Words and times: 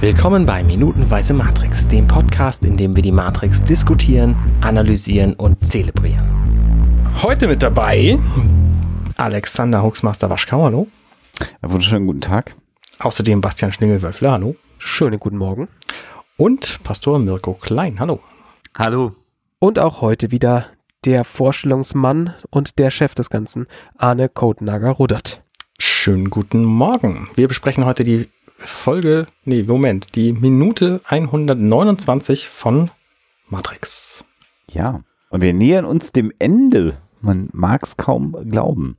Willkommen 0.00 0.46
bei 0.46 0.64
Minutenweise 0.64 1.34
Matrix, 1.34 1.86
dem 1.86 2.06
Podcast, 2.06 2.64
in 2.64 2.78
dem 2.78 2.96
wir 2.96 3.02
die 3.02 3.12
Matrix 3.12 3.62
diskutieren, 3.62 4.34
analysieren 4.62 5.34
und 5.34 5.66
zelebrieren. 5.66 7.12
Heute 7.22 7.46
mit 7.46 7.62
dabei 7.62 8.18
Alexander 9.18 9.82
Huxmaster 9.82 10.30
Waschkau, 10.30 10.64
hallo. 10.64 10.88
Einen 11.60 11.72
wunderschönen 11.72 12.06
guten 12.06 12.22
Tag. 12.22 12.56
Außerdem 13.00 13.42
Bastian 13.42 13.74
Schlingelwölfler, 13.74 14.32
hallo. 14.32 14.56
Schönen 14.78 15.20
guten 15.20 15.36
Morgen. 15.36 15.68
Und 16.38 16.82
Pastor 16.82 17.18
Mirko 17.18 17.52
Klein, 17.52 18.00
hallo. 18.00 18.20
Hallo. 18.74 19.12
Und 19.58 19.78
auch 19.78 20.00
heute 20.00 20.30
wieder 20.30 20.64
der 21.04 21.24
Vorstellungsmann 21.24 22.32
und 22.48 22.78
der 22.78 22.90
Chef 22.90 23.14
des 23.14 23.28
Ganzen, 23.28 23.66
Arne 23.98 24.30
Kotenhager-Rudert. 24.30 25.42
Schönen 25.78 26.30
guten 26.30 26.64
Morgen. 26.64 27.28
Wir 27.34 27.48
besprechen 27.48 27.84
heute 27.84 28.04
die 28.04 28.30
Folge, 28.60 29.26
nee, 29.44 29.62
Moment, 29.62 30.14
die 30.14 30.32
Minute 30.32 31.00
129 31.06 32.48
von 32.48 32.90
Matrix. 33.48 34.24
Ja, 34.70 35.02
und 35.30 35.42
wir 35.42 35.54
nähern 35.54 35.84
uns 35.84 36.12
dem 36.12 36.32
Ende. 36.38 36.96
Man 37.20 37.48
mag 37.52 37.82
es 37.82 37.96
kaum 37.96 38.36
glauben. 38.50 38.96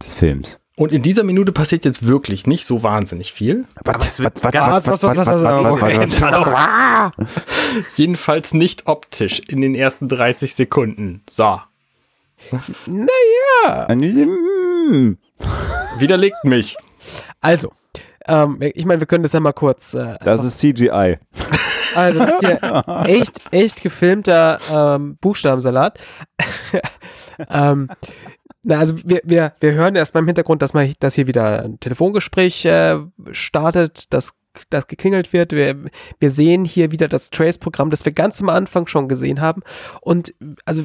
Des 0.00 0.14
Films. 0.14 0.58
Und 0.78 0.92
in 0.92 1.00
dieser 1.00 1.24
Minute 1.24 1.52
passiert 1.52 1.86
jetzt 1.86 2.06
wirklich 2.06 2.46
nicht 2.46 2.66
so 2.66 2.82
wahnsinnig 2.82 3.32
viel. 3.32 3.64
Was, 3.82 4.20
was, 4.20 4.44
was, 4.44 4.44
was, 4.44 5.16
was, 5.16 5.26
was, 5.26 7.12
Jedenfalls 7.96 8.52
nicht 8.52 8.86
optisch 8.86 9.40
in 9.48 9.62
den 9.62 9.74
ersten 9.74 10.08
30 10.08 10.54
Sekunden. 10.54 11.22
So. 11.30 11.60
Naja. 12.84 13.88
Widerlegt 15.98 16.44
mich. 16.44 16.76
Also, 17.40 17.72
ähm, 18.28 18.58
ich 18.60 18.84
meine, 18.84 19.00
wir 19.00 19.06
können 19.06 19.22
das 19.22 19.32
ja 19.32 19.40
mal 19.40 19.52
kurz. 19.52 19.94
Äh, 19.94 20.16
das 20.22 20.44
ist 20.44 20.58
CGI. 20.58 21.18
Also, 21.94 22.18
das 22.18 22.30
ist 22.30 22.40
hier 22.40 22.84
echt, 23.06 23.40
echt 23.52 23.82
gefilmter 23.82 24.58
ähm, 24.70 25.16
Buchstabensalat. 25.18 25.98
ähm, 27.50 27.88
na, 28.62 28.78
also 28.78 28.96
wir, 29.02 29.22
wir, 29.24 29.54
wir 29.60 29.72
hören 29.72 29.96
erstmal 29.96 30.22
im 30.22 30.26
Hintergrund, 30.26 30.60
dass 30.60 30.74
man, 30.74 30.92
dass 31.00 31.14
hier 31.14 31.26
wieder 31.26 31.62
ein 31.62 31.80
Telefongespräch 31.80 32.66
äh, 32.66 32.98
startet, 33.30 34.12
dass 34.12 34.34
das 34.68 34.88
geklingelt 34.88 35.32
wird. 35.32 35.52
Wir, 35.52 35.76
wir 36.18 36.30
sehen 36.30 36.64
hier 36.64 36.90
wieder 36.90 37.08
das 37.08 37.30
Trace-Programm, 37.30 37.90
das 37.90 38.04
wir 38.04 38.12
ganz 38.12 38.42
am 38.42 38.48
Anfang 38.48 38.86
schon 38.88 39.08
gesehen 39.08 39.40
haben. 39.40 39.62
Und 40.00 40.34
also 40.64 40.84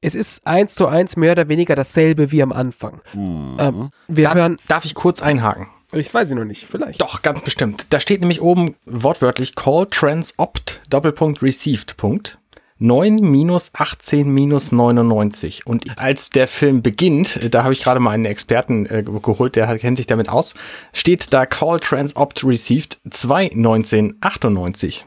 es 0.00 0.14
ist 0.14 0.46
eins 0.46 0.74
zu 0.74 0.86
eins 0.86 1.16
mehr 1.16 1.32
oder 1.32 1.48
weniger 1.48 1.74
dasselbe 1.74 2.32
wie 2.32 2.42
am 2.42 2.52
Anfang. 2.52 3.00
Mhm. 3.14 3.56
Ähm, 3.58 3.90
wir 4.08 4.24
Darf, 4.24 4.34
hören. 4.34 4.56
darf 4.68 4.84
ich 4.84 4.94
kurz 4.94 5.22
einhaken? 5.22 5.68
Ich 5.92 6.12
weiß 6.12 6.30
ich 6.30 6.36
noch 6.36 6.44
nicht, 6.44 6.66
vielleicht. 6.66 7.00
Doch, 7.00 7.22
ganz 7.22 7.42
bestimmt. 7.42 7.86
Da 7.90 8.00
steht 8.00 8.20
nämlich 8.20 8.40
oben 8.40 8.76
wortwörtlich 8.86 9.54
Call 9.54 9.86
Trans 9.90 10.34
Opt 10.38 10.80
Doppelpunkt 10.88 11.42
Received 11.42 11.96
Punkt. 11.96 12.38
9 12.78 13.16
minus 13.16 13.70
18 13.74 14.28
minus 14.28 14.72
99. 14.72 15.66
Und 15.66 15.98
als 15.98 16.30
der 16.30 16.48
Film 16.48 16.82
beginnt, 16.82 17.54
da 17.54 17.62
habe 17.62 17.72
ich 17.72 17.80
gerade 17.80 18.00
mal 18.00 18.10
einen 18.10 18.24
Experten 18.24 18.86
äh, 18.86 19.04
geholt, 19.04 19.54
der 19.54 19.78
kennt 19.78 19.98
sich 19.98 20.08
damit 20.08 20.28
aus, 20.28 20.54
steht 20.92 21.32
da 21.32 21.46
Call 21.46 21.78
Trans 21.78 22.16
Opt 22.16 22.44
Received 22.44 22.98
2 23.08 23.52
1998. 23.52 25.06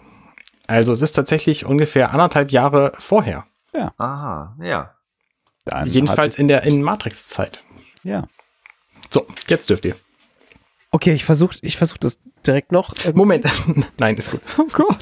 Also 0.68 0.94
es 0.94 1.02
ist 1.02 1.14
tatsächlich 1.14 1.66
ungefähr 1.66 2.12
anderthalb 2.14 2.52
Jahre 2.52 2.94
vorher. 2.98 3.46
Ja. 3.74 3.94
Aha, 3.98 4.56
ja. 4.62 4.92
Dann 5.66 5.90
Jedenfalls 5.90 6.38
in 6.38 6.48
der 6.48 6.64
in 6.64 6.82
Matrix-Zeit. 6.82 7.64
Ja. 8.04 8.24
So, 9.10 9.28
jetzt 9.48 9.70
dürft 9.70 9.84
ihr. 9.84 9.96
Okay, 10.96 11.12
ich 11.12 11.26
versuche 11.26 11.58
ich 11.62 11.76
versuch 11.76 11.98
das 11.98 12.20
direkt 12.48 12.72
noch. 12.72 12.94
irgendwie. 13.00 13.18
Moment. 13.18 13.46
Nein, 13.98 14.16
ist 14.16 14.32
gut. 14.32 14.40
Oh 14.58 14.64
Gott. 14.72 15.00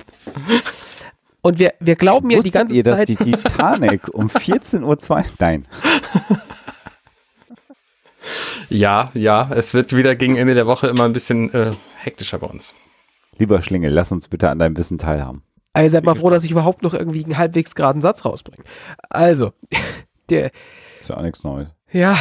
Und 1.43 1.59
wir, 1.59 1.75
wir 1.79 1.95
glauben 1.95 2.31
ja 2.31 2.39
die 2.39 2.49
ganze 2.49 2.73
ihr, 2.73 2.81
dass 2.81 2.97
Zeit. 2.97 3.09
die 3.09 3.15
Titanic 3.15 4.11
um 4.11 4.27
14.02 4.27 4.81
Uhr, 5.11 5.23
nein, 5.37 5.67
Ja, 8.69 9.11
ja, 9.13 9.51
es 9.53 9.75
wird 9.75 9.95
wieder 9.95 10.15
gegen 10.15 10.35
Ende 10.35 10.55
der 10.55 10.65
Woche 10.65 10.87
immer 10.87 11.03
ein 11.03 11.13
bisschen 11.13 11.53
äh, 11.53 11.73
hektischer 11.97 12.39
bei 12.39 12.47
uns. 12.47 12.73
lieber 13.37 13.61
Schlingel, 13.61 13.91
lass 13.93 14.11
uns 14.11 14.27
bitte 14.27 14.49
an 14.49 14.57
deinem 14.57 14.75
Wissen 14.75 14.97
teilhaben. 14.97 15.43
Also 15.73 15.91
seid 15.91 16.05
mal 16.05 16.15
froh, 16.15 16.31
dass 16.31 16.43
ich 16.43 16.49
überhaupt 16.49 16.81
noch 16.81 16.95
irgendwie 16.95 17.23
einen 17.23 17.37
halbwegs 17.37 17.75
geraden 17.75 18.01
Satz 18.01 18.25
rausbringe. 18.25 18.63
Also, 19.11 19.51
der, 20.31 20.49
Ist 21.01 21.09
ja 21.09 21.17
auch 21.17 21.21
nichts 21.21 21.43
Neues. 21.43 21.69
ja, 21.91 22.17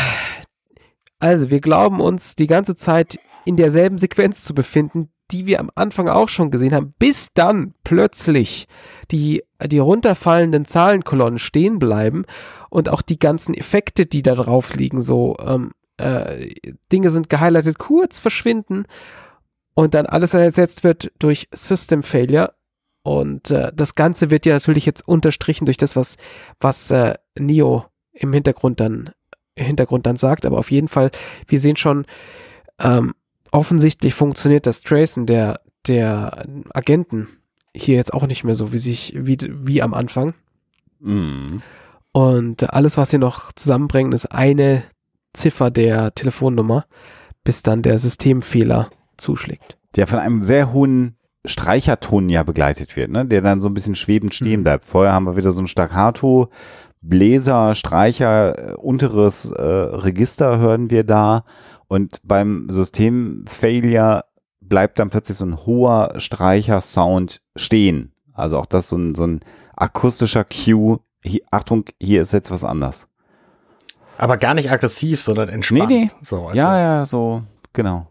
also 1.22 1.50
wir 1.50 1.60
glauben 1.60 2.00
uns 2.00 2.34
die 2.34 2.49
ganze 2.49 2.75
Zeit 2.75 3.21
in 3.44 3.56
derselben 3.56 3.97
Sequenz 3.97 4.44
zu 4.44 4.55
befinden, 4.55 5.09
die 5.31 5.47
wir 5.47 5.60
am 5.60 5.71
Anfang 5.77 6.09
auch 6.09 6.28
schon 6.28 6.50
gesehen 6.50 6.75
haben, 6.75 6.94
bis 6.99 7.28
dann 7.33 7.75
plötzlich 7.84 8.66
die, 9.12 9.44
die 9.65 9.78
runterfallenden 9.78 10.65
Zahlenkolonnen 10.65 11.38
stehen 11.38 11.78
bleiben 11.78 12.25
und 12.71 12.88
auch 12.88 13.03
die 13.03 13.21
ganzen 13.21 13.55
Effekte, 13.55 14.05
die 14.05 14.22
da 14.22 14.34
drauf 14.34 14.75
liegen, 14.75 15.00
so 15.00 15.37
ähm, 15.38 15.71
äh, 15.97 16.56
Dinge 16.91 17.10
sind 17.10 17.31
gehighlightet, 17.31 17.78
kurz 17.78 18.19
verschwinden 18.19 18.87
und 19.75 19.94
dann 19.94 20.06
alles 20.06 20.34
ersetzt 20.34 20.83
wird 20.83 21.12
durch 21.21 21.47
System 21.54 22.03
Failure. 22.03 22.53
Und 23.04 23.53
äh, 23.53 23.71
das 23.72 23.94
Ganze 23.94 24.33
wird 24.33 24.44
ja 24.44 24.54
natürlich 24.54 24.87
jetzt 24.87 25.06
unterstrichen 25.06 25.66
durch 25.66 25.78
das, 25.78 25.94
was, 25.94 26.16
was 26.59 26.91
äh, 26.91 27.15
Neo 27.39 27.84
im 28.12 28.33
Hintergrund 28.33 28.81
dann, 28.81 29.10
Hintergrund 29.57 30.07
dann 30.07 30.17
sagt. 30.17 30.47
Aber 30.47 30.59
auf 30.59 30.71
jeden 30.71 30.89
Fall, 30.89 31.11
wir 31.47 31.61
sehen 31.61 31.77
schon, 31.77 32.07
ähm, 32.79 33.15
offensichtlich 33.51 34.15
funktioniert 34.15 34.67
das 34.67 34.81
Tracen 34.81 35.27
der, 35.27 35.61
der 35.87 36.47
Agenten 36.73 37.29
hier 37.75 37.97
jetzt 37.97 38.13
auch 38.13 38.27
nicht 38.27 38.45
mehr 38.45 38.55
so 38.55 38.73
wie 38.73 38.79
sich, 38.79 39.15
wie, 39.17 39.39
wie 39.41 39.83
am 39.83 39.95
Anfang. 39.95 40.35
Mhm. 41.01 41.63
Und 42.13 42.71
alles, 42.73 42.97
was 42.99 43.11
sie 43.11 43.19
noch 43.19 43.53
zusammenbringen, 43.53 44.13
ist 44.13 44.27
eine 44.27 44.83
Ziffer 45.33 45.71
der 45.71 46.15
Telefonnummer, 46.15 46.84
bis 47.45 47.63
dann 47.63 47.83
der 47.83 47.99
Systemfehler 47.99 48.91
zuschlägt. 49.17 49.79
Der 49.97 50.07
von 50.07 50.19
einem 50.19 50.43
sehr 50.43 50.73
hohen 50.73 51.17
Streicherton 51.45 52.29
ja 52.29 52.43
begleitet 52.43 52.97
wird, 52.97 53.11
ne? 53.11 53.27
der 53.27 53.41
dann 53.41 53.61
so 53.61 53.69
ein 53.69 53.75
bisschen 53.75 53.95
schwebend 53.95 54.34
stehen 54.34 54.61
Mhm. 54.61 54.65
bleibt. 54.65 54.84
Vorher 54.84 55.13
haben 55.13 55.25
wir 55.25 55.37
wieder 55.37 55.53
so 55.53 55.61
ein 55.61 55.67
Staccato, 55.67 56.51
Bläser, 57.03 57.75
Streicher, 57.75 58.71
äh, 58.71 58.75
unteres 58.75 59.51
äh, 59.51 59.63
Register 59.63 60.59
hören 60.59 60.91
wir 60.91 61.05
da 61.05 61.45
und 61.89 62.21
beim 62.25 62.69
System-Failure 62.71 64.25
bleibt 64.61 64.99
dann 64.99 65.11
plötzlich 65.11 65.37
so 65.37 65.45
ein 65.45 65.67
hoher 65.67 66.15
Streicher-Sound 66.17 67.43
stehen. 67.57 68.13
Also 68.33 68.59
auch 68.59 68.67
das 68.67 68.89
so 68.89 68.97
ein, 68.97 69.15
so 69.15 69.27
ein 69.27 69.41
akustischer 69.77 70.45
Cue. 70.45 71.01
Hier, 71.23 71.43
Achtung, 71.51 71.85
hier 72.01 72.23
ist 72.23 72.33
jetzt 72.33 72.51
was 72.51 72.65
anders. 72.65 73.09
Aber 74.17 74.37
gar 74.37 74.55
nicht 74.55 74.71
aggressiv, 74.71 75.21
sondern 75.21 75.49
entspannt. 75.49 75.91
Nee, 75.91 76.05
nee. 76.05 76.11
So, 76.23 76.47
also, 76.47 76.57
Ja, 76.57 76.79
ja, 76.79 77.05
so, 77.05 77.43
genau. 77.73 78.07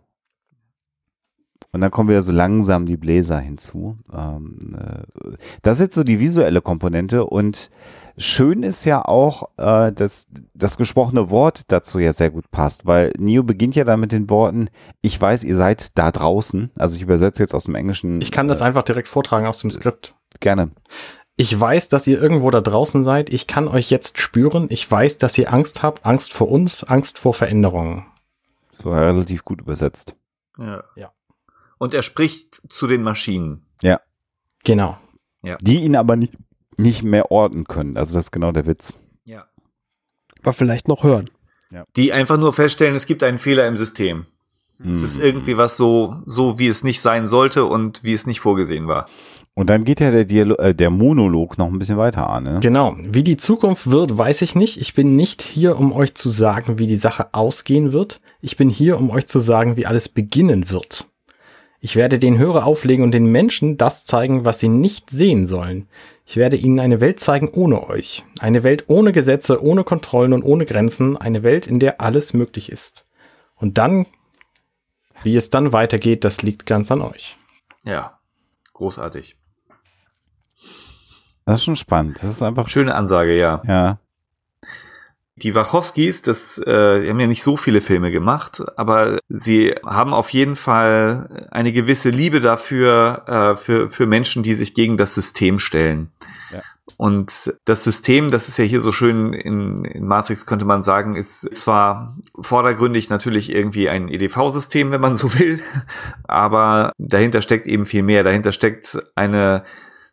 Und 1.74 1.80
dann 1.82 1.92
kommen 1.92 2.10
wieder 2.10 2.22
so 2.22 2.34
langsam 2.34 2.86
die 2.86 2.98
Bläser 2.98 3.40
hinzu. 3.40 3.98
Ähm, 4.14 4.78
äh, 4.78 5.38
das 5.62 5.78
ist 5.78 5.84
jetzt 5.84 5.96
so 5.96 6.04
die 6.04 6.20
visuelle 6.20 6.62
Komponente 6.62 7.26
und 7.26 7.70
schön 8.18 8.64
ist 8.64 8.84
ja 8.84 9.06
auch, 9.06 9.50
äh, 9.58 9.94
dass 9.94 10.28
das 10.54 10.78
gesprochene 10.78 11.30
Wort 11.30 11.62
dazu 11.70 12.00
ja 12.00 12.12
sehr 12.12 12.30
gut 12.30 12.52
passt, 12.52 12.86
weil 12.86 13.14
Neo 13.18 13.44
beginnt 13.44 13.76
ja 13.76 13.86
dann 13.86 14.02
mit 14.02 14.12
den 14.12 14.30
Worten, 14.30 14.68
ich 15.02 15.20
weiß, 15.20 15.46
ihr 15.46 15.56
seid 15.56 15.98
da 15.98 16.12
draußen. 16.12 16.72
Also 16.78 16.98
ich 16.98 17.02
übersetze 17.04 17.42
jetzt 17.42 17.56
aus 17.56 17.66
dem 17.66 17.76
Englischen. 17.76 18.20
Ich 18.20 18.32
kann 18.32 18.50
das 18.50 18.60
äh, 18.60 18.66
einfach 18.66 18.84
direkt 18.84 19.08
vortragen 19.08 19.48
aus 19.48 19.60
dem 19.60 19.72
Skript. 19.72 20.14
gerne. 20.42 20.72
Ich 21.38 21.58
weiß, 21.58 21.88
dass 21.88 22.06
ihr 22.06 22.22
irgendwo 22.22 22.52
da 22.52 22.60
draußen 22.60 23.06
seid. 23.06 23.32
Ich 23.34 23.48
kann 23.48 23.70
euch 23.70 23.90
jetzt 23.90 24.20
spüren. 24.20 24.68
Ich 24.70 24.92
weiß, 24.92 25.18
dass 25.18 25.38
ihr 25.38 25.52
Angst 25.52 25.82
habt. 25.82 26.06
Angst 26.06 26.34
vor 26.34 26.52
uns, 26.52 26.84
Angst 26.84 27.18
vor 27.18 27.34
Veränderungen. 27.34 28.06
So 28.84 28.92
relativ 28.92 29.46
gut 29.46 29.62
übersetzt. 29.62 30.16
ja. 30.58 30.84
Ja. 30.96 31.12
Und 31.82 31.96
er 31.96 32.04
spricht 32.04 32.62
zu 32.70 32.86
den 32.86 33.02
Maschinen. 33.02 33.66
Genau. 34.64 35.00
Die 35.62 35.84
ihn 35.84 35.96
aber 35.96 36.16
nicht, 36.16 36.34
nicht 36.78 37.02
mehr 37.02 37.32
orten 37.32 37.64
können. 37.64 37.98
Also 37.98 38.14
das 38.14 38.26
ist 38.26 38.32
genau 38.32 38.52
der 38.52 38.68
Witz. 38.68 38.94
Ja. 39.24 39.46
Aber 40.44 40.54
vielleicht 40.54 40.88
noch 40.88 41.04
hören. 41.04 41.28
Die 41.96 42.14
einfach 42.14 42.38
nur 42.38 42.54
feststellen, 42.54 42.96
es 42.96 43.08
gibt 43.08 43.24
einen 43.24 43.40
Fehler 43.40 43.68
im 43.68 43.78
System. 43.78 44.28
Es 44.84 45.02
ist 45.02 45.16
Hm. 45.16 45.24
irgendwie 45.24 45.58
was 45.58 45.76
so, 45.76 46.18
so 46.28 46.60
wie 46.60 46.68
es 46.68 46.84
nicht 46.84 47.02
sein 47.02 47.28
sollte 47.28 47.66
und 47.66 48.04
wie 48.04 48.14
es 48.14 48.28
nicht 48.28 48.42
vorgesehen 48.42 48.88
war. 48.88 49.08
Und 49.56 49.72
dann 49.72 49.84
geht 49.84 50.00
ja 50.02 50.12
der, 50.12 50.26
Dialog, 50.26 50.60
äh, 50.60 50.76
der 50.76 50.92
Monolog 50.92 51.58
noch 51.58 51.68
ein 51.68 51.80
bisschen 51.80 51.98
weiter 51.98 52.30
an. 52.30 52.44
Ne? 52.44 52.60
Genau. 52.62 52.96
Wie 53.00 53.24
die 53.24 53.38
Zukunft 53.38 53.90
wird, 53.90 54.16
weiß 54.16 54.44
ich 54.44 54.54
nicht. 54.54 54.80
Ich 54.80 54.94
bin 54.94 55.16
nicht 55.16 55.42
hier, 55.42 55.80
um 55.80 55.92
euch 55.92 56.14
zu 56.14 56.30
sagen, 56.30 56.78
wie 56.78 56.86
die 56.86 56.96
Sache 56.96 57.34
ausgehen 57.34 57.92
wird. 57.92 58.22
Ich 58.40 58.56
bin 58.56 58.70
hier, 58.70 59.00
um 59.00 59.10
euch 59.10 59.26
zu 59.26 59.40
sagen, 59.40 59.78
wie 59.78 59.88
alles 59.88 60.08
beginnen 60.10 60.70
wird. 60.70 61.08
Ich 61.84 61.96
werde 61.96 62.20
den 62.20 62.38
Hörer 62.38 62.68
auflegen 62.68 63.04
und 63.04 63.12
den 63.12 63.26
Menschen 63.26 63.76
das 63.76 64.06
zeigen, 64.06 64.46
was 64.46 64.60
sie 64.60 64.70
nicht 64.70 65.10
sehen 65.10 65.48
sollen. 65.48 65.88
Ich 66.28 66.38
werde 66.38 66.56
ihnen 66.56 66.80
eine 66.80 67.02
Welt 67.02 67.20
zeigen 67.20 67.50
ohne 67.50 67.90
euch. 67.90 68.24
Eine 68.40 68.64
Welt 68.64 68.86
ohne 68.88 69.12
Gesetze, 69.12 69.64
ohne 69.64 69.84
Kontrollen 69.84 70.34
und 70.34 70.44
ohne 70.44 70.68
Grenzen. 70.68 71.18
Eine 71.18 71.42
Welt, 71.42 71.66
in 71.66 71.80
der 71.80 72.00
alles 72.00 72.36
möglich 72.36 72.72
ist. 72.72 73.08
Und 73.56 73.80
dann, 73.80 74.06
wie 75.24 75.36
es 75.36 75.50
dann 75.50 75.74
weitergeht, 75.74 76.24
das 76.24 76.44
liegt 76.44 76.68
ganz 76.68 76.92
an 76.92 77.02
euch. 77.02 77.38
Ja, 77.84 78.20
großartig. 78.74 79.38
Das 81.46 81.58
ist 81.58 81.64
schon 81.66 81.76
spannend. 81.76 82.18
Das 82.18 82.30
ist 82.30 82.44
einfach, 82.44 82.70
Schöne 82.70 82.94
Ansage, 82.94 83.36
ja. 83.36 83.60
ja. 83.66 84.00
Die 85.42 85.56
Wachowskis, 85.56 86.22
das 86.22 86.58
äh, 86.60 87.02
die 87.02 87.10
haben 87.10 87.20
ja 87.20 87.28
nicht 87.28 87.44
so 87.44 87.58
viele 87.58 87.82
Filme 87.82 88.12
gemacht, 88.12 88.62
aber 88.78 89.20
sie 89.30 89.76
haben 89.86 90.14
auf 90.14 90.30
jeden 90.30 90.56
Fall 90.56 91.48
eine 91.52 91.72
gewisse 91.72 92.10
Liebe 92.10 92.42
dafür 92.42 93.24
äh, 93.28 93.56
für 93.56 93.90
für 93.90 94.06
Menschen, 94.06 94.44
die 94.44 94.54
sich 94.54 94.74
gegen 94.74 94.98
das 94.98 95.16
System 95.16 95.60
stellen. 95.60 96.12
Ja. 96.54 96.62
Und 96.98 97.54
das 97.66 97.84
System, 97.84 98.30
das 98.30 98.48
ist 98.48 98.58
ja 98.58 98.64
hier 98.66 98.82
so 98.82 98.92
schön 98.92 99.34
in, 99.34 99.86
in 99.86 100.06
Matrix, 100.06 100.46
könnte 100.46 100.66
man 100.66 100.84
sagen, 100.84 101.16
ist 101.16 101.50
zwar 101.56 102.16
vordergründig 102.40 103.10
natürlich 103.10 103.52
irgendwie 103.52 103.90
ein 103.90 104.08
EDV-System, 104.08 104.92
wenn 104.92 105.02
man 105.02 105.16
so 105.16 105.34
will, 105.40 105.62
aber 106.28 106.92
dahinter 107.00 107.42
steckt 107.42 107.66
eben 107.66 107.86
viel 107.86 108.04
mehr. 108.04 108.24
Dahinter 108.24 108.52
steckt 108.52 109.00
eine 109.16 109.64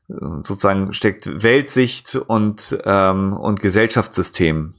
sozusagen 0.09 0.93
steckt 0.93 1.43
Weltsicht 1.43 2.17
und 2.17 2.79
ähm, 2.85 3.35
und 3.35 3.61
Gesellschaftssystem. 3.61 4.75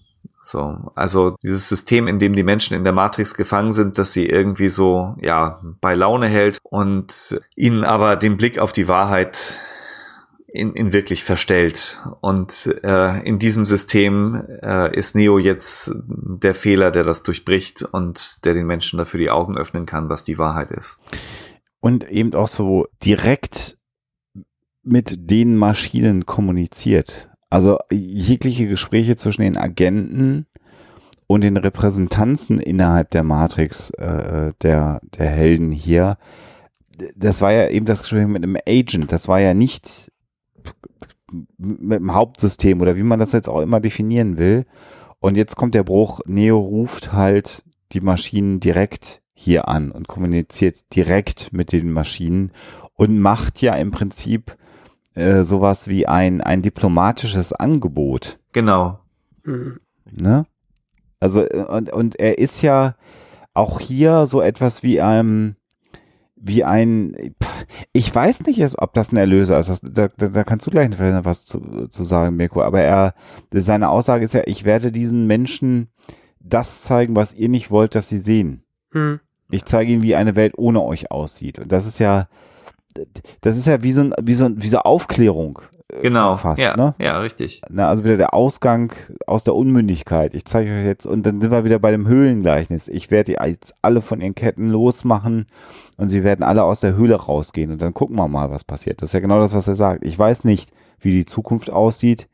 So, 0.50 0.92
also 0.96 1.36
dieses 1.44 1.70
System, 1.70 2.08
in 2.08 2.18
dem 2.18 2.34
die 2.34 2.42
Menschen 2.42 2.76
in 2.76 2.84
der 2.84 2.92
Matrix 2.92 3.36
gefangen 3.36 3.72
sind, 3.72 4.00
dass 4.00 4.14
sie 4.14 4.26
irgendwie 4.26 4.70
so 4.70 5.16
ja 5.22 5.62
bei 5.80 5.94
Laune 5.94 6.28
hält 6.28 6.58
und 6.64 7.40
ihnen 7.56 7.84
aber 7.84 8.16
den 8.16 8.36
Blick 8.36 8.58
auf 8.58 8.72
die 8.72 8.88
Wahrheit 8.88 9.60
in, 10.48 10.74
in 10.74 10.92
wirklich 10.92 11.24
verstellt. 11.24 12.04
Und 12.22 12.66
äh, 12.84 13.20
in 13.28 13.38
diesem 13.38 13.68
System 13.68 14.44
äh, 14.64 14.92
ist 14.98 15.14
Neo 15.14 15.38
jetzt 15.38 15.92
der 16.08 16.56
Fehler, 16.56 16.90
der 16.90 17.04
das 17.04 17.22
durchbricht 17.22 17.84
und 17.84 18.44
der 18.44 18.56
den 18.56 18.66
Menschen 18.66 18.98
dafür 18.98 19.20
die 19.20 19.30
Augen 19.30 19.56
öffnen 19.56 19.86
kann, 19.86 20.10
was 20.10 20.24
die 20.24 20.40
Wahrheit 20.40 20.72
ist. 20.72 20.98
Und 21.80 22.10
eben 22.10 22.34
auch 22.34 22.48
so 22.48 22.88
direkt 23.06 23.78
mit 24.82 25.30
den 25.30 25.58
Maschinen 25.58 26.26
kommuniziert. 26.26 27.30
Also 27.50 27.78
jegliche 27.92 28.68
Gespräche 28.68 29.16
zwischen 29.16 29.42
den 29.42 29.58
Agenten 29.58 30.46
und 31.28 31.42
den 31.42 31.58
Repräsentanzen 31.58 32.60
innerhalb 32.60 33.12
der 33.12 33.24
Matrix 33.24 33.90
äh, 33.92 34.54
der, 34.62 35.02
der 35.04 35.28
Helden 35.28 35.72
hier, 35.72 36.18
das 37.16 37.42
war 37.42 37.52
ja 37.52 37.70
eben 37.70 37.86
das 37.86 38.02
Gespräch 38.02 38.28
mit 38.28 38.44
einem 38.44 38.58
Agent. 38.68 39.12
Das 39.12 39.28
war 39.28 39.40
ja 39.40 39.54
nicht 39.54 40.12
mit 41.58 42.00
dem 42.00 42.14
Hauptsystem 42.14 42.82
oder 42.82 42.96
wie 42.96 43.04
man 43.04 43.20
das 43.20 43.32
jetzt 43.32 43.50
auch 43.50 43.62
immer 43.62 43.80
definieren 43.80 44.38
will. 44.38 44.66
Und 45.20 45.36
jetzt 45.36 45.56
kommt 45.56 45.76
der 45.76 45.84
Bruch, 45.84 46.22
Neo 46.26 46.58
ruft 46.58 47.14
halt 47.14 47.64
die 47.92 48.02
Maschinen 48.02 48.60
direkt 48.60 49.22
hier 49.34 49.68
an 49.68 49.92
und 49.92 50.08
kommuniziert 50.08 50.94
direkt 50.96 51.54
mit 51.54 51.72
den 51.72 51.92
Maschinen 51.92 52.52
und 52.96 53.20
macht 53.20 53.62
ja 53.62 53.76
im 53.76 53.92
Prinzip 53.92 54.58
äh, 55.20 55.44
sowas 55.44 55.88
wie 55.88 56.08
ein, 56.08 56.42
ein 56.42 56.62
diplomatisches 56.62 57.54
Angebot. 57.54 58.40
Genau. 58.54 59.00
Mhm. 59.44 59.80
Ne? 60.12 60.46
Also, 61.20 61.42
äh, 61.44 61.66
und, 61.68 61.92
und 61.92 62.20
er 62.20 62.38
ist 62.38 62.62
ja 62.62 62.96
auch 63.54 63.80
hier 63.80 64.26
so 64.26 64.42
etwas 64.42 64.84
wie 64.84 65.02
ein, 65.02 65.56
wie 66.36 66.64
ein, 66.64 67.16
ich 67.92 68.14
weiß 68.14 68.46
nicht, 68.46 68.62
ob 68.78 68.94
das 68.94 69.12
ein 69.12 69.18
Erlöser 69.18 69.60
ist. 69.60 69.70
Das, 69.70 69.82
da, 69.82 70.08
da, 70.08 70.30
da 70.30 70.44
kannst 70.44 70.66
du 70.66 70.72
gleich 70.72 70.90
noch 70.90 71.26
was 71.26 71.46
zu, 71.46 71.88
zu 71.90 72.04
sagen, 72.04 72.38
Mirko. 72.38 72.62
Aber 72.62 72.82
er, 72.82 73.14
seine 73.52 73.90
Aussage 73.90 74.24
ist 74.24 74.34
ja, 74.34 74.44
ich 74.46 74.64
werde 74.64 74.92
diesen 74.92 75.28
Menschen 75.28 75.90
das 76.40 76.82
zeigen, 76.82 77.16
was 77.16 77.34
ihr 77.34 77.50
nicht 77.50 77.70
wollt, 77.70 77.96
dass 77.96 78.10
sie 78.10 78.20
sehen. 78.20 78.64
Mhm. 78.94 79.20
Ich 79.52 79.66
zeige 79.66 79.92
ihnen, 79.92 80.04
wie 80.04 80.16
eine 80.16 80.36
Welt 80.36 80.54
ohne 80.58 80.82
euch 80.82 81.12
aussieht. 81.12 81.60
Und 81.60 81.72
das 81.72 81.86
ist 81.86 82.00
ja, 82.00 82.28
das 83.42 83.58
ist 83.58 83.68
ja 83.68 83.84
wie 83.84 83.92
so, 83.92 84.02
ein, 84.02 84.14
wie 84.22 84.34
so, 84.34 84.46
ein, 84.46 84.62
wie 84.62 84.68
so 84.68 84.80
Aufklärung. 84.80 85.60
äh, 85.92 86.02
Genau. 86.02 86.36
Fast, 86.36 86.60
ja, 86.60 86.76
ne? 86.76 86.96
ja, 87.00 87.20
richtig. 87.20 87.62
Na, 87.70 87.88
also 87.88 88.04
wieder 88.04 88.18
der 88.18 88.34
Ausgang 88.34 88.94
aus 89.28 89.44
der 89.44 89.56
Unmündigkeit. 89.56 90.34
Ich 90.34 90.46
zeige 90.46 90.72
euch 90.72 90.86
jetzt, 90.86 91.06
und 91.06 91.26
dann 91.26 91.42
sind 91.42 91.52
wir 91.52 91.64
wieder 91.64 91.80
bei 91.80 91.92
dem 91.92 92.08
Höhlengleichnis. 92.08 92.88
Ich 92.88 93.12
werde 93.12 93.34
die 93.34 93.48
jetzt 93.48 93.74
alle 93.82 94.02
von 94.02 94.22
ihren 94.22 94.36
Ketten 94.36 94.70
losmachen 94.70 95.48
und 95.98 96.10
sie 96.10 96.24
werden 96.24 96.44
alle 96.44 96.64
aus 96.64 96.82
der 96.82 96.96
Höhle 96.96 97.16
rausgehen. 97.16 97.72
Und 97.72 97.82
dann 97.82 97.94
gucken 97.94 98.16
wir 98.18 98.28
mal, 98.28 98.52
was 98.52 98.64
passiert. 98.64 99.02
Das 99.02 99.10
ist 99.10 99.14
ja 99.14 99.20
genau 99.20 99.40
das, 99.40 99.54
was 99.54 99.68
er 99.68 99.76
sagt. 99.76 100.04
Ich 100.06 100.18
weiß 100.18 100.44
nicht, 100.44 100.72
wie 101.00 101.12
die 101.12 101.26
Zukunft 101.26 101.70
aussieht. 101.70 102.28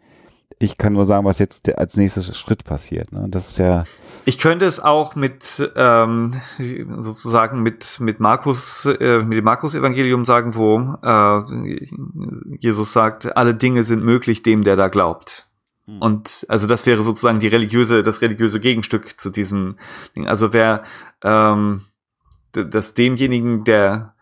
Ich 0.57 0.77
kann 0.77 0.93
nur 0.93 1.05
sagen, 1.05 1.25
was 1.25 1.39
jetzt 1.39 1.77
als 1.77 1.97
nächstes 1.97 2.37
Schritt 2.37 2.63
passiert. 2.63 3.11
Ne? 3.11 3.21
Und 3.21 3.35
das 3.35 3.49
ist 3.49 3.57
ja, 3.57 3.83
Ich 4.23 4.39
könnte 4.39 4.65
es 4.65 4.79
auch 4.79 5.15
mit 5.15 5.71
ähm, 5.75 6.31
sozusagen 6.97 7.61
mit 7.61 7.99
mit 7.99 8.19
Markus 8.19 8.85
äh, 8.85 9.19
mit 9.19 9.37
dem 9.37 9.43
Markus-Evangelium 9.43 10.25
sagen, 10.25 10.55
wo 10.55 10.97
äh, 11.03 12.57
Jesus 12.57 12.93
sagt, 12.93 13.35
alle 13.35 13.53
Dinge 13.53 13.83
sind 13.83 14.03
möglich 14.03 14.43
dem, 14.43 14.63
der 14.63 14.75
da 14.75 14.87
glaubt. 14.87 15.49
Hm. 15.87 16.01
Und 16.01 16.45
also 16.49 16.67
das 16.67 16.85
wäre 16.85 17.03
sozusagen 17.03 17.39
die 17.39 17.47
religiöse 17.47 18.01
das 18.01 18.21
religiöse 18.21 18.59
Gegenstück 18.59 19.19
zu 19.19 19.29
diesem 19.29 19.77
Ding. 20.15 20.27
Also 20.27 20.53
wer 20.53 20.83
ähm, 21.21 21.81
das 22.53 22.93
demjenigen, 22.93 23.65
der 23.65 24.14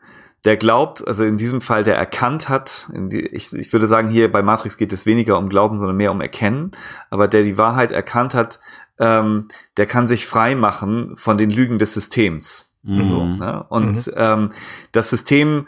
der 0.45 0.57
glaubt, 0.57 1.07
also 1.07 1.24
in 1.24 1.38
diesem 1.38 1.62
Fall, 1.62 1.84
der 1.84 1.95
erkannt 1.95 2.50
hat, 2.50 2.90
die, 2.94 3.22
ich, 3.28 3.54
ich 3.54 3.72
würde 3.72 3.88
sagen, 3.88 4.10
hier 4.10 4.31
bei 4.31 4.42
Matrix 4.42 4.78
geht 4.78 4.92
es 4.92 5.06
weniger 5.06 5.38
um 5.38 5.50
Glauben, 5.50 5.80
sondern 5.80 5.95
mehr 5.98 6.12
um 6.12 6.22
Erkennen, 6.22 6.72
aber 7.10 7.28
der 7.28 7.44
die 7.44 7.57
Wahrheit 7.57 7.92
erkannt 7.92 8.34
hat, 8.34 8.60
ähm, 9.00 9.48
der 9.78 9.86
kann 9.86 10.06
sich 10.06 10.28
frei 10.28 10.56
machen 10.56 11.16
von 11.16 11.38
den 11.38 11.50
Lügen 11.50 11.80
des 11.80 11.94
Systems. 11.94 12.69
So, 12.86 13.22
Mhm. 13.22 13.38
ne? 13.38 13.66
Und 13.69 14.12
ähm, 14.18 14.51
das 14.92 15.10
System 15.10 15.68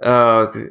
äh, 0.00 0.42
äh, 0.42 0.68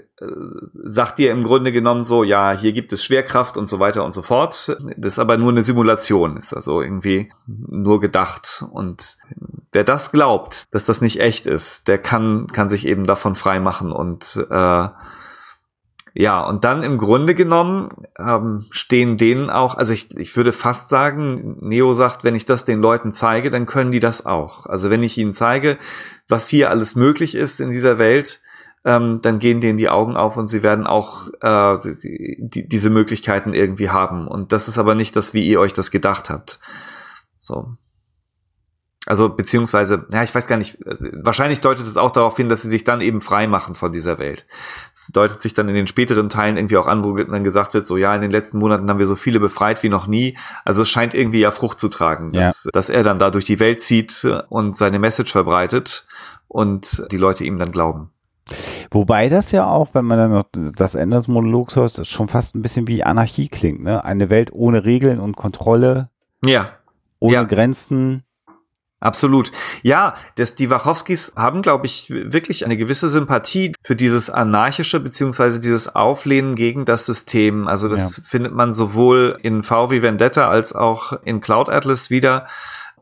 sagt 0.86 1.20
dir 1.20 1.32
im 1.32 1.44
Grunde 1.44 1.72
genommen 1.72 2.04
so, 2.04 2.24
ja, 2.24 2.54
hier 2.54 2.72
gibt 2.72 2.94
es 2.94 3.04
Schwerkraft 3.04 3.58
und 3.58 3.68
so 3.68 3.80
weiter 3.80 4.06
und 4.06 4.14
so 4.14 4.22
fort. 4.22 4.78
Das 4.96 5.14
ist 5.14 5.20
aber 5.20 5.38
nur 5.38 5.52
eine 5.52 5.64
Simulation, 5.64 6.38
ist 6.38 6.54
also 6.54 6.82
irgendwie 6.82 7.30
nur 7.46 8.00
gedacht. 8.00 8.64
Und 8.72 9.18
wer 9.72 9.84
das 9.84 10.12
glaubt, 10.12 10.66
dass 10.72 10.86
das 10.86 11.02
nicht 11.02 11.20
echt 11.20 11.46
ist, 11.46 11.88
der 11.88 11.98
kann, 11.98 12.48
kann 12.48 12.70
sich 12.70 12.88
eben 12.88 13.06
davon 13.06 13.36
frei 13.36 13.60
machen 13.60 13.92
und 13.92 14.46
äh, 14.50 14.88
ja, 16.20 16.44
und 16.44 16.64
dann 16.64 16.82
im 16.82 16.98
Grunde 16.98 17.36
genommen 17.36 17.90
ähm, 18.18 18.66
stehen 18.72 19.18
denen 19.18 19.52
auch, 19.52 19.78
also 19.78 19.94
ich, 19.94 20.18
ich 20.18 20.36
würde 20.36 20.52
fast 20.52 20.90
sagen, 20.90 21.58
Neo 21.60 21.94
sagt, 21.94 22.24
wenn 22.24 22.34
ich 22.34 22.46
das 22.46 22.66
den 22.66 22.82
Leuten 22.82 23.12
zeige, 23.12 23.52
dann 23.52 23.68
können 23.68 23.92
die 23.92 24.00
das 24.00 24.26
auch. 24.26 24.66
Also 24.66 24.90
wenn 24.90 25.04
ich 25.04 25.16
ihnen 25.20 25.34
zeige, 25.34 25.78
was 26.28 26.48
hier 26.48 26.72
alles 26.72 26.96
möglich 26.96 27.36
ist 27.36 27.60
in 27.60 27.70
dieser 27.70 28.00
Welt, 28.00 28.42
ähm, 28.86 29.19
dann 29.22 29.40
gehen 29.40 29.62
denen 29.62 29.78
die 29.78 29.90
Augen 29.90 30.16
auf 30.16 30.38
und 30.38 30.48
sie 30.48 30.64
werden 30.64 30.88
auch 30.88 31.28
äh, 31.42 31.78
die, 32.04 32.68
diese 32.68 32.90
Möglichkeiten 32.90 33.54
irgendwie 33.54 33.90
haben. 33.90 34.28
Und 34.28 34.52
das 34.52 34.68
ist 34.68 34.78
aber 34.78 34.96
nicht 34.96 35.16
das, 35.16 35.34
wie 35.34 35.46
ihr 35.46 35.60
euch 35.60 35.74
das 35.74 35.92
gedacht 35.92 36.30
habt. 36.30 36.60
So. 37.40 37.78
Also 39.07 39.30
beziehungsweise, 39.30 40.06
ja, 40.12 40.24
ich 40.24 40.36
weiß 40.36 40.48
gar 40.48 40.57
nicht, 40.57 40.80
wahrscheinlich 40.84 41.62
deutet 41.62 41.88
es 41.88 41.96
auch 41.96 42.12
darauf 42.12 42.36
hin, 42.36 42.50
dass 42.50 42.62
sie 42.62 42.68
sich 42.68 42.84
dann 42.84 43.00
eben 43.00 43.22
frei 43.22 43.48
machen 43.48 43.74
von 43.74 43.94
dieser 43.94 44.19
Welt. 44.19 44.46
Es 44.94 45.07
deutet 45.07 45.42
sich 45.42 45.54
dann 45.54 45.69
in 45.69 45.76
den 45.76 45.88
späteren 45.88 46.28
Teilen 46.28 46.57
irgendwie 46.57 46.76
auch 46.76 46.88
an, 46.88 47.06
wo 47.06 47.16
dann 47.16 47.46
gesagt 47.46 47.74
wird, 47.74 47.88
so 47.88 47.96
ja, 47.96 48.14
in 48.14 48.22
den 48.22 48.31
letzten 48.31 48.57
Monaten 48.60 48.90
haben 48.90 49.00
wir 49.00 49.06
so 49.06 49.16
viele 49.16 49.40
befreit 49.40 49.81
wie 49.81 49.88
noch 49.88 50.07
nie. 50.07 50.38
Also 50.66 50.81
es 50.81 50.90
scheint 50.90 51.14
irgendwie 51.14 51.40
ja 51.40 51.52
Frucht 51.52 51.80
zu 51.80 51.88
tragen, 51.88 52.34
dass, 52.34 52.68
dass 52.74 52.90
er 52.90 53.04
dann 53.04 53.18
da 53.18 53.31
durch 53.31 53.46
die 53.46 53.62
Welt 53.62 53.81
zieht 53.81 54.28
und 54.50 54.76
seine 54.76 55.00
Message 55.00 55.31
verbreitet 55.31 56.06
und 56.50 57.06
die 57.10 57.18
Leute 57.18 57.46
ihm 57.46 57.57
dann 57.60 57.72
glauben. 57.72 58.12
Wobei 58.92 59.30
das 59.30 59.51
ja 59.51 59.68
auch, 59.68 59.89
wenn 59.94 60.06
man 60.06 60.18
dann 60.18 60.31
noch 60.31 60.45
das 60.54 60.95
Ende 60.95 61.18
des 61.18 61.27
Monologs 61.27 61.75
hört, 61.75 62.07
schon 62.07 62.27
fast 62.27 62.56
ein 62.56 62.61
bisschen 62.61 62.87
wie 62.87 63.04
Anarchie 63.04 63.49
klingt. 63.49 63.83
Ne? 63.83 64.04
Eine 64.04 64.30
Welt 64.30 64.51
ohne 64.54 64.85
Regeln 64.85 65.19
und 65.19 65.35
Kontrolle, 65.35 66.09
Ja, 66.45 66.69
ohne 67.19 67.33
Ja. 67.33 67.44
Grenzen. 67.44 68.23
Absolut. 68.99 69.51
Ja, 69.83 70.16
das, 70.37 70.56
die 70.56 70.71
Wachowskis 70.71 71.33
haben, 71.35 71.61
glaube 71.61 71.85
ich, 71.85 72.09
wirklich 72.09 72.66
eine 72.66 72.77
gewisse 72.77 73.09
Sympathie 73.09 73.73
für 73.83 73.95
dieses 73.95 74.31
anarchische 74.31 74.99
beziehungsweise 74.99 75.59
dieses 75.59 75.94
Auflehnen 75.94 76.56
gegen 76.56 76.83
das 76.83 77.06
System. 77.06 77.68
Also 77.68 77.89
das 77.89 78.21
findet 78.25 78.54
man 78.54 78.73
sowohl 78.73 79.37
in 79.44 79.61
V 79.61 79.92
wie 79.92 80.01
Vendetta 80.01 80.49
als 80.49 80.73
auch 80.73 81.13
in 81.23 81.42
Cloud 81.42 81.69
Atlas 81.69 82.09
wieder. 82.09 82.47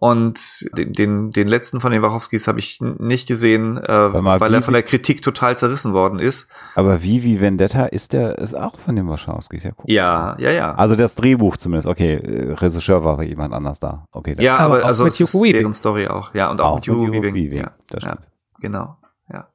Und 0.07 0.67
den, 0.77 0.93
den, 0.93 1.31
den 1.31 1.47
letzten 1.47 1.81
von 1.81 1.91
den 1.91 2.03
Wachowskis 2.03 2.47
habe 2.47 2.59
ich 2.59 2.79
nicht 2.81 3.27
gesehen, 3.27 3.77
äh, 3.77 4.09
mal, 4.09 4.39
weil 4.39 4.51
wie- 4.51 4.55
er 4.55 4.62
von 4.62 4.74
der 4.75 4.83
Kritik 4.83 5.24
total 5.24 5.57
zerrissen 5.57 5.93
worden 5.93 6.19
ist. 6.19 6.47
Aber 6.75 7.01
wie, 7.01 7.24
wie 7.24 7.41
Vendetta 7.41 7.85
ist 7.85 8.13
der, 8.13 8.38
ist 8.38 8.53
auch 8.55 8.77
von 8.77 8.95
den 8.95 9.07
Wachowskis. 9.07 9.63
Ja, 9.63 9.71
cool. 9.77 9.85
Ja, 9.88 10.35
ja, 10.38 10.51
ja. 10.51 10.75
Also 10.75 10.95
das 10.95 11.15
Drehbuch 11.15 11.57
zumindest. 11.57 11.88
Okay, 11.88 12.15
äh, 12.17 12.53
Regisseur 12.53 13.03
war 13.03 13.24
jemand 13.24 13.53
anders 13.55 13.79
da. 13.79 14.05
Okay, 14.12 14.35
ja, 14.39 14.57
aber 14.57 14.75
aber, 14.75 14.83
auch 14.83 14.88
also 14.89 15.05
mit 15.05 15.19
es 15.19 15.33
Hugo 15.33 15.45
deren 15.45 15.74
Story 15.74 16.07
auch. 16.07 16.35
Ja, 16.35 16.51
und 16.51 16.62
auch, 16.62 16.74
auch 16.74 16.75
mit 16.75 16.88
Hugo 16.88 17.12
Weaving. 17.12 17.33
Weaving. 17.33 17.57
Ja, 17.59 17.71
Das 17.89 18.03
ja. 18.03 18.12
stimmt. 18.12 18.27
Genau, 18.59 18.97
ja. 19.33 19.47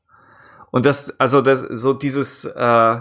Und 0.73 0.85
das, 0.85 1.15
also 1.21 1.43
das, 1.43 1.63
so 1.81 1.93
dieses, 1.93 2.45
äh, 2.45 2.97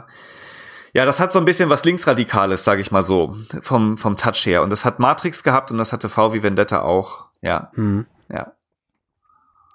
ja, 0.93 1.05
das 1.05 1.19
hat 1.19 1.31
so 1.33 1.39
ein 1.39 1.45
bisschen 1.45 1.69
was 1.69 1.85
Linksradikales, 1.85 2.63
sage 2.63 2.81
ich 2.81 2.91
mal 2.91 3.03
so, 3.03 3.35
vom, 3.61 3.97
vom 3.97 4.17
Touch 4.17 4.45
her. 4.45 4.63
Und 4.63 4.69
das 4.69 4.85
hat 4.85 4.99
Matrix 4.99 5.43
gehabt 5.43 5.71
und 5.71 5.77
das 5.77 5.93
hatte 5.93 6.09
V 6.09 6.33
wie 6.33 6.43
Vendetta 6.43 6.81
auch. 6.81 7.25
Ja, 7.41 7.71
Mhm. 7.75 8.05
ja. 8.29 8.53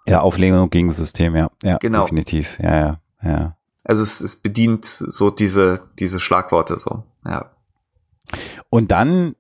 Ja, 0.07 0.21
Auflehnung 0.21 0.69
gegen 0.69 0.93
System, 0.93 1.35
ja. 1.35 1.49
Ja, 1.63 1.79
Genau. 1.79 2.03
definitiv. 2.03 2.59
Ja, 2.59 2.77
ja, 2.77 2.99
ja. 3.23 3.57
Also 3.85 4.03
es, 4.03 4.21
es 4.21 4.37
bedient 4.37 4.85
so 4.85 5.31
diese, 5.31 5.89
diese 5.99 6.21
Schlagworte 6.21 6.77
so, 6.79 7.05
ja. 7.25 7.51
Und 8.71 8.91
dann 8.93 9.35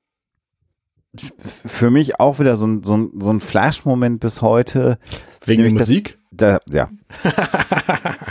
für 1.64 1.90
mich 1.90 2.18
auch 2.18 2.38
wieder 2.40 2.56
so 2.56 2.66
ein, 2.66 2.82
so 2.82 2.96
ein, 2.96 3.10
so 3.20 3.30
ein 3.30 3.40
Flash-Moment 3.40 4.20
bis 4.20 4.42
heute. 4.42 4.98
Wegen 5.44 5.62
der 5.62 5.72
Musik? 5.72 6.18
Da, 6.32 6.58
ja. 6.68 6.88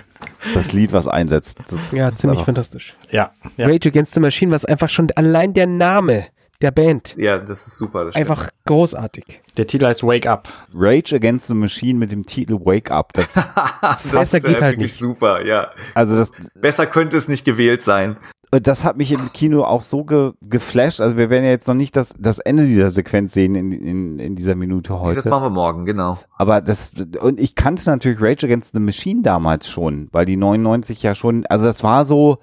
das 0.53 0.71
Lied, 0.73 0.93
was 0.93 1.07
einsetzt. 1.07 1.59
Das 1.69 1.91
Ja, 1.91 2.07
ist 2.09 2.17
ziemlich 2.19 2.37
einfach- 2.39 2.45
fantastisch. 2.45 2.95
ja. 3.11 3.31
ja. 3.57 3.67
Rage 3.67 3.89
Against 3.89 4.13
the 4.13 4.19
Machine, 4.19 4.51
was 4.51 4.65
einfach 4.65 4.89
schon 4.89 5.09
allein 5.15 5.53
der 5.53 5.67
Name 5.67 6.25
der 6.61 6.71
Band 6.71 7.15
Ja, 7.17 7.37
das 7.39 7.67
ist 7.67 7.77
super. 7.77 8.05
Das 8.05 8.13
stimmt. 8.13 8.29
einfach 8.29 8.49
großartig. 8.65 9.41
Der 9.57 9.67
Titel 9.67 9.85
heißt 9.85 10.03
Wake 10.03 10.27
Up. 10.27 10.47
Rage 10.73 11.13
Against 11.15 11.47
the 11.47 11.53
Machine 11.53 11.99
mit 11.99 12.11
dem 12.11 12.25
Titel 12.25 12.53
Wake 12.53 12.89
Up. 12.89 13.11
Das, 13.13 13.33
das 13.81 14.03
Besser 14.11 14.37
ist, 14.37 14.43
äh, 14.45 14.47
geht 14.47 14.61
halt 14.61 14.73
wirklich 14.73 14.91
nicht. 14.93 14.99
super, 14.99 15.45
ja. 15.45 15.71
also 15.93 16.15
das, 16.15 16.31
Besser 16.55 16.85
könnte 16.85 17.17
es 17.17 17.27
nicht 17.27 17.43
gewählt 17.43 17.83
sein. 17.83 18.15
Das 18.59 18.83
hat 18.83 18.97
mich 18.97 19.11
im 19.11 19.31
Kino 19.33 19.63
auch 19.63 19.83
so 19.83 20.03
ge, 20.03 20.33
geflasht. 20.41 21.01
Also 21.01 21.17
wir 21.17 21.29
werden 21.29 21.43
ja 21.43 21.51
jetzt 21.51 21.67
noch 21.67 21.75
nicht 21.75 21.95
das, 21.95 22.13
das 22.17 22.39
Ende 22.39 22.65
dieser 22.65 22.91
Sequenz 22.91 23.33
sehen 23.33 23.55
in, 23.55 23.71
in, 23.71 24.19
in 24.19 24.35
dieser 24.35 24.55
Minute 24.55 24.93
Nee, 24.93 24.99
heute. 24.99 25.15
das 25.15 25.25
machen 25.25 25.43
wir 25.43 25.49
morgen, 25.49 25.85
genau. 25.85 26.17
Aber 26.37 26.61
das, 26.61 26.93
und 27.21 27.39
ich 27.39 27.55
kannte 27.55 27.89
natürlich 27.89 28.21
Rage 28.21 28.45
Against 28.45 28.73
the 28.73 28.79
Machine 28.79 29.21
damals 29.21 29.69
schon, 29.69 30.07
weil 30.11 30.25
die 30.25 30.37
99 30.37 31.01
ja 31.03 31.15
schon, 31.15 31.45
also 31.47 31.65
das 31.65 31.83
war 31.83 32.05
so, 32.05 32.39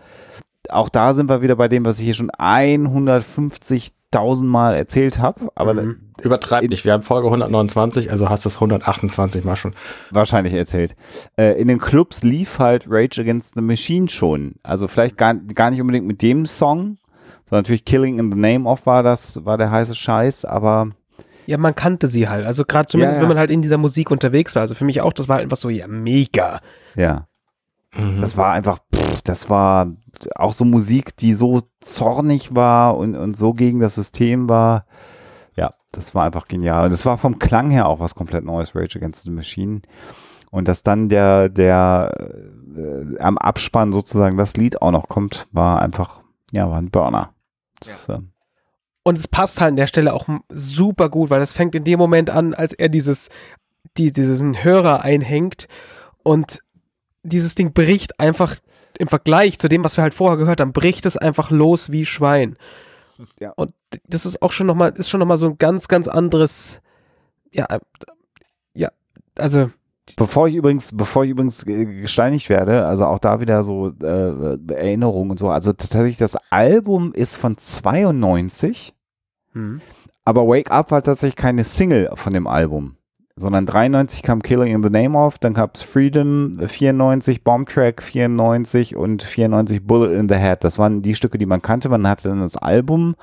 auch 0.68 0.88
da 0.88 1.14
sind 1.14 1.28
wir 1.28 1.42
wieder 1.42 1.56
bei 1.56 1.68
dem, 1.68 1.84
was 1.84 1.98
ich 1.98 2.04
hier 2.06 2.14
schon 2.14 2.30
150.000 2.30 3.92
Mal 4.46 4.74
erzählt 4.74 5.18
habe, 5.18 5.48
aber 5.54 5.74
Mhm. 5.74 6.00
Übertreib 6.22 6.68
nicht. 6.68 6.84
Wir 6.84 6.92
haben 6.92 7.02
Folge 7.02 7.28
129, 7.28 8.10
also 8.10 8.28
hast 8.28 8.44
du 8.44 8.50
es 8.50 8.56
128 8.56 9.42
Mal 9.44 9.56
schon. 9.56 9.74
wahrscheinlich 10.10 10.52
erzählt. 10.52 10.94
Äh, 11.38 11.58
in 11.60 11.66
den 11.68 11.78
Clubs 11.78 12.22
lief 12.22 12.58
halt 12.58 12.86
Rage 12.90 13.20
Against 13.22 13.54
the 13.54 13.62
Machine 13.62 14.08
schon. 14.10 14.56
Also 14.62 14.86
vielleicht 14.88 15.16
gar, 15.16 15.34
gar 15.34 15.70
nicht 15.70 15.80
unbedingt 15.80 16.06
mit 16.06 16.20
dem 16.20 16.44
Song, 16.44 16.98
sondern 17.48 17.62
natürlich 17.62 17.86
Killing 17.86 18.18
in 18.18 18.30
the 18.30 18.36
Name 18.38 18.68
of 18.68 18.84
war 18.84 19.02
das, 19.02 19.44
war 19.46 19.56
der 19.56 19.70
heiße 19.70 19.94
Scheiß, 19.94 20.44
aber 20.44 20.90
Ja, 21.46 21.56
man 21.56 21.74
kannte 21.74 22.06
sie 22.06 22.28
halt. 22.28 22.44
Also 22.44 22.64
gerade 22.66 22.86
zumindest, 22.86 23.16
Ja, 23.16 23.22
ja. 23.22 23.22
wenn 23.22 23.34
man 23.34 23.38
halt 23.38 23.50
in 23.50 23.62
dieser 23.62 23.78
Musik 23.78 24.10
unterwegs 24.10 24.54
war. 24.56 24.60
Also 24.62 24.74
für 24.74 24.84
mich 24.84 25.00
auch, 25.00 25.14
das 25.14 25.28
war 25.28 25.36
halt 25.36 25.44
einfach 25.44 25.56
so, 25.56 25.70
ja, 25.70 25.86
mega. 25.86 26.60
ja. 26.96 27.26
Mhm. 27.94 28.20
Das 28.20 28.36
war 28.36 28.52
einfach, 28.52 28.78
pff, 28.94 29.20
das 29.22 29.50
war 29.50 29.92
auch 30.36 30.52
so 30.52 30.64
Musik, 30.64 31.16
die 31.16 31.34
so 31.34 31.60
zornig 31.80 32.54
war 32.54 32.96
und, 32.96 33.16
und 33.16 33.36
so 33.36 33.52
gegen 33.52 33.80
das 33.80 33.94
System 33.94 34.48
war. 34.48 34.86
Ja, 35.56 35.70
das 35.92 36.14
war 36.14 36.24
einfach 36.24 36.46
genial. 36.46 36.84
Und 36.84 36.92
das 36.92 37.06
war 37.06 37.18
vom 37.18 37.38
Klang 37.38 37.70
her 37.70 37.88
auch 37.88 38.00
was 38.00 38.14
komplett 38.14 38.44
Neues, 38.44 38.74
Rage 38.74 38.98
Against 38.98 39.24
the 39.24 39.30
Machine. 39.30 39.82
Und 40.50 40.68
dass 40.68 40.82
dann 40.82 41.08
der, 41.08 41.48
der 41.48 42.12
äh, 42.76 43.18
am 43.18 43.38
Abspann 43.38 43.92
sozusagen 43.92 44.36
das 44.36 44.56
Lied 44.56 44.82
auch 44.82 44.90
noch 44.90 45.08
kommt, 45.08 45.46
war 45.52 45.80
einfach, 45.80 46.22
ja, 46.52 46.68
war 46.68 46.78
ein 46.78 46.90
Burner. 46.90 47.30
Das, 47.80 48.08
äh, 48.08 48.18
Und 49.04 49.16
es 49.16 49.28
passt 49.28 49.60
halt 49.60 49.70
an 49.70 49.76
der 49.76 49.86
Stelle 49.86 50.12
auch 50.12 50.28
super 50.48 51.08
gut, 51.08 51.30
weil 51.30 51.40
das 51.40 51.52
fängt 51.52 51.74
in 51.74 51.84
dem 51.84 51.98
Moment 51.98 52.30
an, 52.30 52.54
als 52.54 52.72
er 52.72 52.88
dieses, 52.88 53.28
die, 53.96 54.12
diesen 54.12 54.62
Hörer 54.62 55.02
einhängt 55.02 55.68
und 56.22 56.60
dieses 57.22 57.54
Ding 57.54 57.72
bricht 57.72 58.18
einfach 58.18 58.56
im 58.98 59.08
Vergleich 59.08 59.58
zu 59.58 59.68
dem, 59.68 59.84
was 59.84 59.96
wir 59.96 60.02
halt 60.02 60.14
vorher 60.14 60.36
gehört 60.36 60.60
haben, 60.60 60.72
bricht 60.72 61.06
es 61.06 61.16
einfach 61.16 61.50
los 61.50 61.90
wie 61.90 62.06
Schwein. 62.06 62.56
Ja. 63.38 63.52
Und 63.56 63.72
das 64.06 64.26
ist 64.26 64.42
auch 64.42 64.52
schon 64.52 64.66
nochmal, 64.66 64.92
ist 64.96 65.10
schon 65.10 65.20
nochmal 65.20 65.38
so 65.38 65.46
ein 65.46 65.58
ganz, 65.58 65.88
ganz 65.88 66.08
anderes, 66.08 66.80
ja, 67.52 67.66
ja, 68.74 68.90
also, 69.36 69.70
Bevor 70.16 70.48
ich 70.48 70.54
übrigens, 70.54 70.96
bevor 70.96 71.24
ich 71.24 71.30
übrigens 71.30 71.64
gesteinigt 71.64 72.48
werde, 72.48 72.84
also 72.86 73.06
auch 73.06 73.18
da 73.18 73.40
wieder 73.40 73.62
so 73.62 73.92
äh, 74.02 74.58
Erinnerungen 74.72 75.30
und 75.30 75.38
so. 75.38 75.48
Also 75.48 75.72
tatsächlich, 75.72 76.16
das 76.16 76.36
Album 76.50 77.12
ist 77.12 77.36
von 77.36 77.56
92, 77.56 78.92
hm. 79.52 79.80
aber 80.24 80.46
Wake 80.46 80.70
Up 80.70 80.90
war 80.90 81.02
tatsächlich 81.02 81.36
keine 81.36 81.64
Single 81.64 82.10
von 82.14 82.32
dem 82.32 82.46
Album, 82.46 82.96
sondern 83.36 83.66
93 83.66 84.22
kam 84.22 84.42
Killing 84.42 84.74
in 84.74 84.82
the 84.82 84.90
Name 84.90 85.16
of, 85.16 85.38
dann 85.38 85.54
gab's 85.54 85.82
Freedom 85.82 86.54
94, 86.58 87.42
Bomb 87.42 87.68
Track 87.68 88.02
94 88.02 88.96
und 88.96 89.22
94 89.22 89.86
Bullet 89.86 90.14
in 90.18 90.28
the 90.28 90.36
Head. 90.36 90.64
Das 90.64 90.78
waren 90.78 91.02
die 91.02 91.14
Stücke, 91.14 91.38
die 91.38 91.46
man 91.46 91.62
kannte. 91.62 91.88
Man 91.88 92.06
hatte 92.06 92.28
dann 92.28 92.40
das 92.40 92.56
Album, 92.56 93.14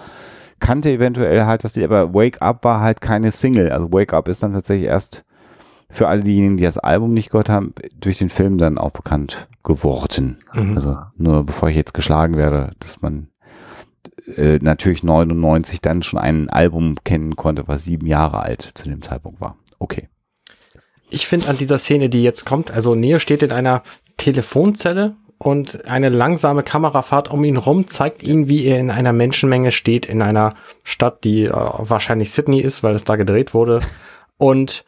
kannte 0.59 0.91
eventuell 0.91 1.45
halt 1.45 1.63
das 1.63 1.75
Lied, 1.75 1.85
aber 1.85 2.13
Wake 2.13 2.41
Up 2.41 2.63
war 2.63 2.81
halt 2.81 3.01
keine 3.01 3.31
Single. 3.31 3.71
Also 3.71 3.91
Wake 3.91 4.13
Up 4.13 4.27
ist 4.27 4.43
dann 4.43 4.53
tatsächlich 4.53 4.87
erst 4.87 5.23
für 5.89 6.07
alle 6.07 6.23
diejenigen, 6.23 6.57
die 6.57 6.63
das 6.63 6.77
Album 6.77 7.13
nicht 7.13 7.29
gehört 7.29 7.49
haben, 7.49 7.73
durch 7.99 8.17
den 8.17 8.29
Film 8.29 8.57
dann 8.57 8.77
auch 8.77 8.91
bekannt 8.91 9.47
geworden. 9.63 10.37
Mhm. 10.53 10.75
Also 10.75 10.97
nur 11.17 11.45
bevor 11.45 11.69
ich 11.69 11.75
jetzt 11.75 11.93
geschlagen 11.93 12.35
werde, 12.35 12.71
dass 12.79 13.01
man 13.01 13.29
äh, 14.35 14.59
natürlich 14.61 15.03
99 15.03 15.81
dann 15.81 16.03
schon 16.03 16.19
ein 16.19 16.49
Album 16.49 16.95
kennen 17.03 17.35
konnte, 17.35 17.67
was 17.67 17.85
sieben 17.85 18.07
Jahre 18.07 18.41
alt 18.41 18.61
zu 18.61 18.89
dem 18.89 19.01
Zeitpunkt 19.01 19.39
war. 19.39 19.55
Okay. 19.79 20.09
Ich 21.09 21.27
finde 21.27 21.47
an 21.47 21.57
dieser 21.57 21.77
Szene, 21.77 22.09
die 22.09 22.23
jetzt 22.23 22.45
kommt, 22.45 22.71
also 22.71 22.95
Neo 22.95 23.19
steht 23.19 23.43
in 23.43 23.51
einer 23.51 23.83
Telefonzelle 24.17 25.15
und 25.37 25.85
eine 25.85 26.09
langsame 26.09 26.63
Kamerafahrt 26.63 27.29
um 27.29 27.43
ihn 27.43 27.57
rum 27.57 27.87
zeigt 27.87 28.23
ihn, 28.23 28.49
wie 28.49 28.65
er 28.65 28.79
in 28.79 28.89
einer 28.89 29.13
Menschenmenge 29.13 29.71
steht, 29.71 30.05
in 30.05 30.21
einer 30.21 30.55
Stadt, 30.83 31.23
die 31.23 31.45
äh, 31.45 31.51
wahrscheinlich 31.53 32.31
Sydney 32.31 32.59
ist, 32.59 32.83
weil 32.83 32.95
es 32.95 33.03
da 33.03 33.15
gedreht 33.15 33.53
wurde. 33.53 33.79
Und 34.37 34.83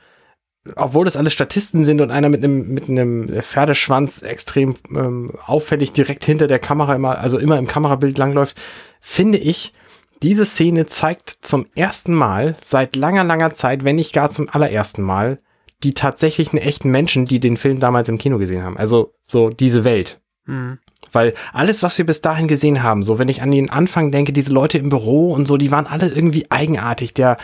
obwohl 0.75 1.05
das 1.05 1.15
alles 1.15 1.33
Statisten 1.33 1.83
sind 1.83 2.01
und 2.01 2.11
einer 2.11 2.29
mit 2.29 2.43
einem 2.43 2.73
mit 2.73 2.89
einem 2.89 3.29
Pferdeschwanz 3.41 4.21
extrem 4.21 4.75
ähm, 4.91 5.31
auffällig 5.45 5.93
direkt 5.93 6.25
hinter 6.25 6.47
der 6.47 6.59
Kamera 6.59 6.95
immer, 6.95 7.19
also 7.19 7.37
immer 7.37 7.57
im 7.57 7.67
Kamerabild 7.67 8.17
langläuft, 8.17 8.59
finde 8.99 9.37
ich, 9.37 9.73
diese 10.21 10.45
Szene 10.45 10.85
zeigt 10.85 11.29
zum 11.29 11.67
ersten 11.75 12.13
Mal 12.13 12.55
seit 12.61 12.95
langer, 12.95 13.23
langer 13.23 13.53
Zeit, 13.53 13.83
wenn 13.83 13.95
nicht 13.95 14.13
gar 14.13 14.29
zum 14.29 14.49
allerersten 14.49 15.01
Mal, 15.01 15.39
die 15.83 15.93
tatsächlichen 15.93 16.59
echten 16.59 16.89
Menschen, 16.89 17.25
die 17.25 17.39
den 17.39 17.57
Film 17.57 17.79
damals 17.79 18.09
im 18.09 18.17
Kino 18.17 18.37
gesehen 18.37 18.63
haben. 18.63 18.77
Also 18.77 19.13
so 19.23 19.49
diese 19.49 19.83
Welt. 19.83 20.19
Hm. 20.45 20.79
Weil 21.11 21.33
alles, 21.53 21.81
was 21.83 21.97
wir 21.97 22.05
bis 22.05 22.21
dahin 22.21 22.47
gesehen 22.47 22.83
haben, 22.83 23.03
so 23.03 23.17
wenn 23.17 23.29
ich 23.29 23.41
an 23.41 23.51
den 23.51 23.69
Anfang 23.69 24.11
denke, 24.11 24.33
diese 24.33 24.51
Leute 24.51 24.77
im 24.77 24.89
Büro 24.89 25.33
und 25.33 25.47
so, 25.47 25.57
die 25.57 25.71
waren 25.71 25.87
alle 25.87 26.09
irgendwie 26.09 26.45
eigenartig. 26.49 27.13
Der, 27.13 27.37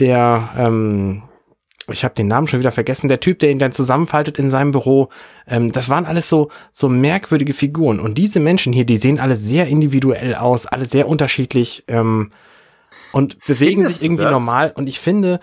der, 0.00 0.48
ähm, 0.58 1.22
ich 1.88 2.04
habe 2.04 2.14
den 2.14 2.28
Namen 2.28 2.46
schon 2.46 2.60
wieder 2.60 2.72
vergessen, 2.72 3.08
der 3.08 3.20
Typ, 3.20 3.38
der 3.38 3.50
ihn 3.50 3.58
dann 3.58 3.72
zusammenfaltet 3.72 4.38
in 4.38 4.50
seinem 4.50 4.72
Büro, 4.72 5.08
ähm, 5.46 5.70
das 5.70 5.88
waren 5.88 6.04
alles 6.04 6.28
so, 6.28 6.50
so 6.72 6.88
merkwürdige 6.88 7.52
Figuren. 7.52 8.00
Und 8.00 8.18
diese 8.18 8.40
Menschen 8.40 8.72
hier, 8.72 8.84
die 8.84 8.96
sehen 8.96 9.20
alle 9.20 9.36
sehr 9.36 9.68
individuell 9.68 10.34
aus, 10.34 10.66
alle 10.66 10.86
sehr 10.86 11.08
unterschiedlich 11.08 11.84
ähm, 11.88 12.32
und 13.12 13.38
bewegen 13.46 13.82
Findest 13.82 14.00
sich 14.00 14.06
irgendwie 14.06 14.24
normal. 14.24 14.72
Und 14.74 14.88
ich 14.88 14.98
finde, 14.98 15.40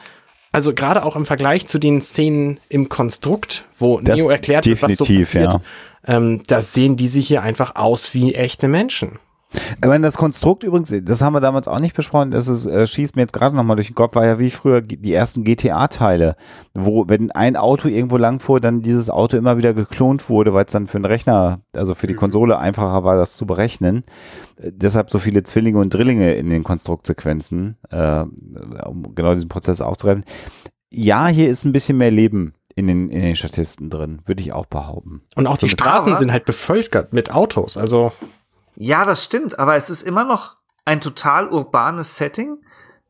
also 0.52 0.74
gerade 0.74 1.06
auch 1.06 1.16
im 1.16 1.26
Vergleich 1.26 1.66
zu 1.68 1.80
den 1.80 2.02
Szenen 2.02 2.60
im 2.70 2.90
Konstrukt, 2.90 3.66
wo 3.80 4.00
Das 4.00 4.18
Neo 4.18 4.30
erklärt 4.30 4.66
wird, 4.66 4.82
was 4.82 4.98
so 4.98 5.06
passiert, 5.06 5.34
ja. 5.34 5.62
ähm, 6.06 6.44
da 6.48 6.62
sehen 6.62 6.98
die 6.98 7.08
sich 7.08 7.28
hier 7.28 7.42
einfach 7.42 7.76
aus 7.76 8.14
wie 8.14 8.36
echte 8.36 8.68
Menschen. 8.68 9.20
Ich 9.53 9.88
meine, 9.88 10.05
das 10.05 10.17
Konstrukt 10.17 10.63
übrigens, 10.63 10.93
das 11.03 11.22
haben 11.22 11.33
wir 11.33 11.41
damals 11.41 11.67
auch 11.67 11.79
nicht 11.79 11.95
besprochen, 11.95 12.31
das 12.31 12.48
ist, 12.48 12.65
äh, 12.65 12.88
schießt 12.88 13.15
mir 13.15 13.24
jetzt 13.24 13.33
gerade 13.33 13.55
nochmal 13.55 13.75
durch 13.75 13.88
den 13.88 13.95
Kopf, 13.95 14.15
war 14.15 14.25
ja 14.25 14.39
wie 14.39 14.50
früher 14.50 14.81
die 14.81 15.13
ersten 15.13 15.43
GTA-Teile, 15.43 16.36
wo, 16.74 17.07
wenn 17.07 17.31
ein 17.31 17.55
Auto 17.55 17.88
irgendwo 17.88 18.17
lang 18.17 18.39
fuhr, 18.39 18.60
dann 18.60 18.81
dieses 18.81 19.10
Auto 19.10 19.38
immer 19.38 19.57
wieder 19.57 19.74
geklont 19.74 20.29
wurde, 20.29 20.53
weil 20.53 20.65
es 20.65 20.72
dann 20.72 20.88
für 20.88 20.98
den 20.98 21.05
Rechner, 21.05 21.60
also 21.75 21.95
für 21.95 22.07
die 22.07 22.15
Konsole 22.15 22.57
einfacher 22.57 23.03
war, 23.03 23.15
das 23.15 23.36
zu 23.36 23.45
berechnen. 23.45 24.03
Äh, 24.57 24.72
deshalb 24.74 25.10
so 25.10 25.19
viele 25.19 25.43
Zwillinge 25.43 25.79
und 25.79 25.93
Drillinge 25.93 26.33
in 26.33 26.50
den 26.50 26.63
Konstruktsequenzen, 26.63 27.77
äh, 27.89 28.25
um 28.86 29.13
genau 29.15 29.33
diesen 29.33 29.50
Prozess 29.50 29.81
aufzugreifen. 29.81 30.25
Ja, 30.91 31.27
hier 31.27 31.50
ist 31.50 31.65
ein 31.65 31.72
bisschen 31.72 31.98
mehr 31.98 32.12
Leben 32.12 32.53
in 32.75 32.88
den, 32.88 33.10
in 33.10 33.22
den 33.22 33.36
Statisten 33.36 33.89
drin, 33.89 34.22
würde 34.25 34.41
ich 34.41 34.53
auch 34.53 34.65
behaupten. 34.65 35.22
Und 35.36 35.48
auch 35.48 35.57
die 35.57 35.69
Straßen 35.69 36.17
sind 36.17 36.31
halt 36.31 36.45
bevölkert 36.45 37.13
mit 37.13 37.31
Autos. 37.31 37.77
Also 37.77 38.12
Ja, 38.75 39.06
das 39.06 39.24
stimmt, 39.24 39.60
aber 39.60 39.75
es 39.75 39.89
ist 39.89 40.01
immer 40.01 40.24
noch 40.24 40.58
ein 40.86 41.01
total 41.01 41.48
urbanes 41.48 42.18
Setting. 42.18 42.58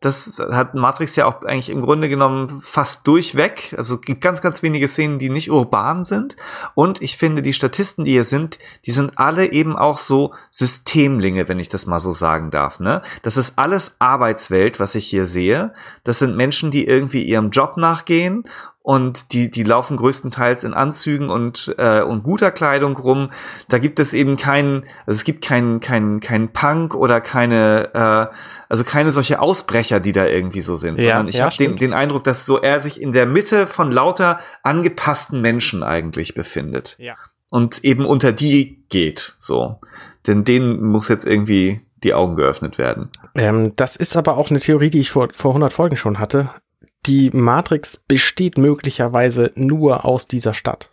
Das 0.03 0.37
hat 0.51 0.75
Matrix 0.75 1.15
ja 1.15 1.25
auch 1.25 1.43
eigentlich 1.43 1.69
im 1.69 1.81
Grunde 1.81 2.09
genommen 2.09 2.59
fast 2.61 3.07
durchweg. 3.07 3.73
Also 3.77 3.99
gibt 3.99 4.19
ganz, 4.19 4.41
ganz 4.41 4.61
wenige 4.61 4.89
Szenen, 4.89 5.17
die 5.17 5.29
nicht 5.29 5.49
urban 5.49 6.03
sind. 6.03 6.35
Und 6.75 7.01
ich 7.01 7.15
finde, 7.15 7.41
die 7.41 7.53
Statisten, 7.53 8.03
die 8.03 8.11
hier 8.11 8.25
sind, 8.25 8.59
die 8.85 8.91
sind 8.91 9.17
alle 9.17 9.53
eben 9.53 9.77
auch 9.77 9.97
so 9.97 10.33
Systemlinge, 10.51 11.47
wenn 11.47 11.57
ich 11.57 11.69
das 11.69 11.85
mal 11.85 11.99
so 11.99 12.11
sagen 12.11 12.51
darf. 12.51 12.81
Ne? 12.81 13.01
Das 13.21 13.37
ist 13.37 13.57
alles 13.57 13.95
Arbeitswelt, 13.99 14.81
was 14.81 14.95
ich 14.95 15.07
hier 15.07 15.25
sehe. 15.25 15.73
Das 16.03 16.19
sind 16.19 16.35
Menschen, 16.35 16.69
die 16.69 16.85
irgendwie 16.85 17.23
ihrem 17.23 17.51
Job 17.51 17.77
nachgehen 17.77 18.43
und 18.83 19.31
die, 19.31 19.49
die 19.49 19.63
laufen 19.63 19.95
größtenteils 19.95 20.65
in 20.65 20.73
Anzügen 20.73 21.29
und, 21.29 21.73
äh, 21.77 22.01
und 22.01 22.21
guter 22.23 22.51
Kleidung 22.51 22.97
rum. 22.97 23.31
Da 23.69 23.79
gibt 23.79 23.97
es 23.97 24.11
eben 24.11 24.35
keinen, 24.35 24.83
also 25.05 25.17
es 25.17 25.23
gibt 25.23 25.43
keinen, 25.43 25.79
keinen, 25.79 26.19
keinen 26.19 26.49
Punk 26.49 26.93
oder 26.93 27.21
keine, 27.21 27.89
äh, 27.93 28.35
also 28.67 28.83
keine 28.83 29.11
solche 29.11 29.39
Ausbrecher, 29.39 30.01
die 30.01 30.11
da 30.11 30.25
irgendwie 30.25 30.59
so 30.59 30.75
sind, 30.75 30.99
Ja, 30.99 31.15
sondern 31.15 31.27
ich 31.29 31.35
ja, 31.35 31.45
habe 31.45 31.55
den, 31.55 31.77
den 31.77 31.93
Eindruck, 31.93 32.25
dass 32.25 32.45
so 32.45 32.59
er 32.59 32.81
sich 32.81 33.01
in 33.01 33.13
der 33.13 33.25
Mitte 33.25 33.67
von 33.67 33.89
lauter 33.89 34.39
angepassten 34.63 35.41
Menschen 35.41 35.81
eigentlich 35.81 36.35
befindet. 36.35 36.97
Ja. 36.99 37.15
und 37.49 37.85
eben 37.85 38.05
unter 38.05 38.33
die 38.33 38.83
geht, 38.89 39.35
so. 39.37 39.79
Denn 40.27 40.43
denen 40.43 40.83
muss 40.83 41.07
jetzt 41.07 41.25
irgendwie 41.25 41.81
die 42.03 42.13
Augen 42.13 42.35
geöffnet 42.35 42.77
werden. 42.77 43.09
Ähm, 43.35 43.75
das 43.75 43.95
ist 43.95 44.17
aber 44.17 44.37
auch 44.37 44.49
eine 44.49 44.59
Theorie, 44.59 44.89
die 44.89 44.99
ich 44.99 45.11
vor, 45.11 45.29
vor 45.33 45.51
100 45.51 45.71
Folgen 45.71 45.95
schon 45.95 46.19
hatte. 46.19 46.49
Die 47.05 47.29
Matrix 47.31 47.97
besteht 47.97 48.57
möglicherweise 48.57 49.51
nur 49.55 50.05
aus 50.05 50.27
dieser 50.27 50.53
Stadt. 50.53 50.89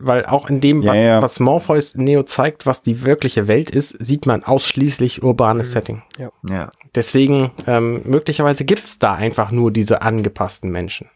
Weil 0.00 0.26
auch 0.26 0.50
in 0.50 0.60
dem, 0.60 0.84
was, 0.84 0.96
Ja, 0.98 1.02
ja. 1.02 1.22
was 1.22 1.40
Morpheus 1.40 1.94
Neo 1.94 2.24
zeigt, 2.24 2.66
was 2.66 2.82
die 2.82 3.04
wirkliche 3.04 3.48
Welt 3.48 3.70
ist, 3.70 3.90
sieht 4.04 4.26
man 4.26 4.44
ausschließlich 4.44 5.22
urbanes 5.22 5.68
Mhm. 5.70 5.72
Setting. 5.72 6.02
Ja. 6.46 6.70
Deswegen, 6.94 7.52
ähm, 7.66 8.02
möglicherweise 8.04 8.66
gibt's 8.66 8.98
da 8.98 9.14
einfach 9.14 9.50
nur 9.50 9.70
diese 9.70 10.02
angepassten 10.02 10.70
Menschen. 10.70 11.08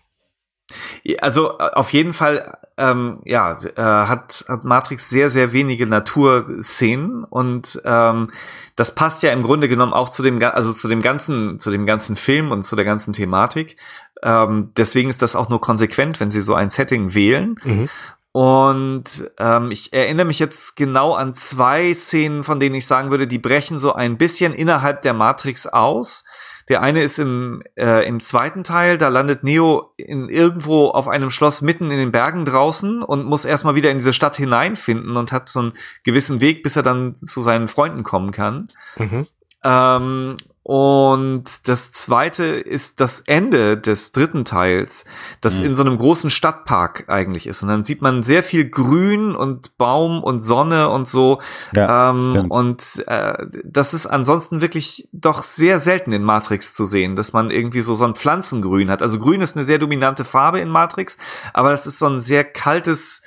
Also 1.21 1.59
äh, 1.59 1.71
auf 1.75 1.93
jeden 1.93 2.13
Fall, 2.13 2.59
ähm, 2.77 3.21
ja, 3.25 3.53
äh, 3.53 3.81
hat, 3.81 4.45
hat 4.49 4.65
Matrix 4.65 5.09
sehr, 5.09 5.31
sehr 5.31 5.53
wenige 5.53 5.87
Naturszenen 5.87 7.25
und 7.25 7.81
ähm, 7.85 8.33
das 8.75 8.95
passt 8.95 9.23
ja 9.23 9.33
im 9.33 9.43
Grunde 9.43 9.69
genommen 9.69 9.93
auch 9.93 10.09
zu 10.09 10.23
dem, 10.23 10.43
also 10.43 10.73
zu 10.73 10.89
dem 10.89 11.01
ganzen, 11.01 11.59
zu 11.59 11.71
dem 11.71 11.87
ganzen 11.87 12.17
Film 12.17 12.51
und 12.51 12.65
zu 12.65 12.77
der 12.77 12.85
ganzen 12.85 13.13
Thematik. 13.13 13.77
Ähm, 14.23 14.73
deswegen 14.77 15.09
ist 15.09 15.23
das 15.23 15.37
auch 15.37 15.49
nur 15.49 15.61
konsequent, 15.61 16.21
wenn 16.21 16.31
sie 16.31 16.41
so 16.41 16.55
ein 16.55 16.71
Setting 16.71 17.15
wählen. 17.15 17.57
Mhm. 17.63 17.89
Und 18.33 19.31
ähm, 19.39 19.71
ich 19.71 19.95
erinnere 19.95 20.27
mich 20.27 20.39
jetzt 20.39 20.77
genau 20.77 21.15
an 21.15 21.33
zwei 21.33 21.95
Szenen, 21.95 22.45
von 22.45 22.61
denen 22.61 22.75
ich 22.75 22.87
sagen 22.87 23.11
würde, 23.11 23.27
die 23.27 23.39
brechen 23.39 23.79
so 23.79 23.95
ein 23.95 24.19
bisschen 24.19 24.53
innerhalb 24.53 25.01
der 25.01 25.15
Matrix 25.15 25.67
aus. 25.67 26.23
Der 26.69 26.83
eine 26.83 27.03
ist 27.03 27.19
im, 27.19 27.63
äh, 27.77 28.07
im 28.07 28.21
zweiten 28.21 28.65
Teil, 28.65 28.99
da 28.99 29.09
landet 29.09 29.45
Neo 29.45 29.93
in 29.97 30.29
irgendwo 30.29 30.89
auf 30.89 31.07
einem 31.07 31.31
Schloss 31.31 31.63
mitten 31.63 31.91
in 31.91 31.99
den 31.99 32.11
Bergen 32.11 32.45
draußen 32.45 33.03
und 33.03 33.25
muss 33.25 33.45
erstmal 33.45 33.77
wieder 33.77 33.91
in 33.91 33.99
diese 33.99 34.13
Stadt 34.13 34.37
hineinfinden 34.37 35.17
und 35.17 35.31
hat 35.31 35.49
so 35.49 35.61
einen 35.61 35.73
gewissen 36.03 36.41
Weg, 36.41 36.63
bis 36.63 36.75
er 36.75 36.83
dann 36.83 37.15
zu 37.15 37.41
seinen 37.41 37.69
Freunden 37.69 38.03
kommen 38.03 38.33
kann. 38.33 38.71
Mhm. 38.97 39.27
Ähm, 39.63 40.37
und 40.69 41.69
das 41.69 41.93
zweite 41.93 42.43
ist 42.45 42.99
das 42.99 43.21
Ende 43.21 43.79
des 43.79 44.11
dritten 44.11 44.45
Teils, 44.45 45.05
das 45.41 45.61
Mhm. 45.61 45.67
in 45.67 45.75
so 45.77 45.83
einem 45.85 45.97
großen 45.97 46.29
Stadtpark 46.29 47.05
eigentlich 47.07 47.47
ist. 47.47 47.63
Und 47.63 47.69
dann 47.69 47.85
sieht 47.85 48.03
man 48.03 48.25
sehr 48.25 48.43
viel 48.43 48.69
Grün 48.69 49.37
und 49.37 49.79
Baum 49.79 50.25
und 50.25 50.41
Sonne 50.41 50.89
und 50.89 51.07
so. 51.07 51.41
Ja, 51.73 52.11
ähm, 52.11 52.31
stimmt. 52.33 52.51
und 52.51 53.05
äh, 53.07 53.47
das 53.65 53.95
ist 53.95 54.09
ansonsten 54.09 54.61
wirklich 54.61 55.09
doch 55.13 55.43
sehr 55.43 55.79
selten 55.79 56.11
in 56.13 56.25
Matrix 56.25 56.75
zu 56.75 56.85
sehen, 56.85 57.15
dass 57.15 57.33
man 57.33 57.53
irgendwie 57.53 57.81
so, 57.81 57.95
so 57.95 58.05
ein 58.05 58.17
Pflanzengrün 58.17 58.91
hat. 58.91 59.03
Also 59.03 59.21
Grün 59.21 59.43
ist 59.43 59.57
eine 59.57 59.65
sehr 59.65 59.79
dominante 59.79 60.25
Farbe 60.25 60.59
in 60.59 60.69
Matrix, 60.69 61.17
aber 61.55 61.71
das 61.71 61.87
ist 61.87 62.01
so 62.01 62.07
ein 62.07 62.19
sehr 62.19 62.43
kaltes, 62.43 63.23